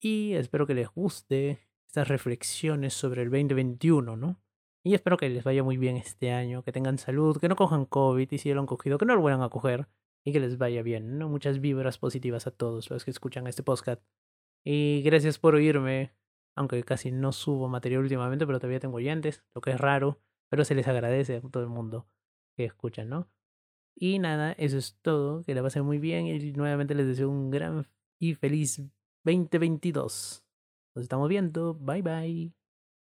Y 0.00 0.34
espero 0.34 0.66
que 0.66 0.74
les 0.74 0.88
guste 0.88 1.60
estas 1.86 2.08
reflexiones 2.08 2.94
sobre 2.94 3.22
el 3.22 3.30
2021, 3.30 4.16
¿no? 4.16 4.40
Y 4.84 4.94
espero 4.94 5.16
que 5.16 5.28
les 5.28 5.44
vaya 5.44 5.62
muy 5.62 5.76
bien 5.76 5.96
este 5.96 6.32
año, 6.32 6.62
que 6.62 6.72
tengan 6.72 6.98
salud, 6.98 7.38
que 7.38 7.48
no 7.48 7.56
cojan 7.56 7.86
COVID 7.86 8.30
y 8.30 8.38
si 8.38 8.52
lo 8.52 8.60
han 8.60 8.66
cogido, 8.66 8.98
que 8.98 9.04
no 9.04 9.14
lo 9.14 9.20
vuelvan 9.20 9.42
a 9.42 9.48
coger 9.48 9.88
y 10.24 10.32
que 10.32 10.40
les 10.40 10.58
vaya 10.58 10.82
bien, 10.82 11.18
¿no? 11.18 11.28
Muchas 11.28 11.60
vibras 11.60 11.98
positivas 11.98 12.46
a 12.46 12.50
todos 12.50 12.90
los 12.90 13.04
que 13.04 13.10
escuchan 13.10 13.46
este 13.46 13.62
podcast. 13.62 14.02
Y 14.64 15.02
gracias 15.02 15.38
por 15.38 15.54
oírme 15.54 16.12
aunque 16.54 16.82
casi 16.82 17.10
no 17.10 17.32
subo 17.32 17.68
material 17.68 18.02
últimamente, 18.02 18.46
pero 18.46 18.58
todavía 18.58 18.80
tengo 18.80 18.96
oyentes, 18.96 19.42
lo 19.54 19.60
que 19.60 19.70
es 19.70 19.80
raro, 19.80 20.20
pero 20.48 20.64
se 20.64 20.74
les 20.74 20.86
agradece 20.88 21.36
a 21.36 21.40
todo 21.40 21.62
el 21.62 21.68
mundo 21.68 22.06
que 22.56 22.64
escuchan, 22.64 23.08
¿no? 23.08 23.28
Y 23.94 24.18
nada, 24.18 24.52
eso 24.52 24.78
es 24.78 24.98
todo, 25.02 25.42
que 25.44 25.54
la 25.54 25.62
pasen 25.62 25.84
muy 25.84 25.98
bien 25.98 26.26
y 26.26 26.52
nuevamente 26.52 26.94
les 26.94 27.06
deseo 27.06 27.28
un 27.28 27.50
gran 27.50 27.88
y 28.18 28.34
feliz 28.34 28.82
2022. 29.24 30.44
Nos 30.94 31.02
estamos 31.02 31.28
viendo, 31.28 31.74
bye 31.74 32.02
bye. 32.02 32.61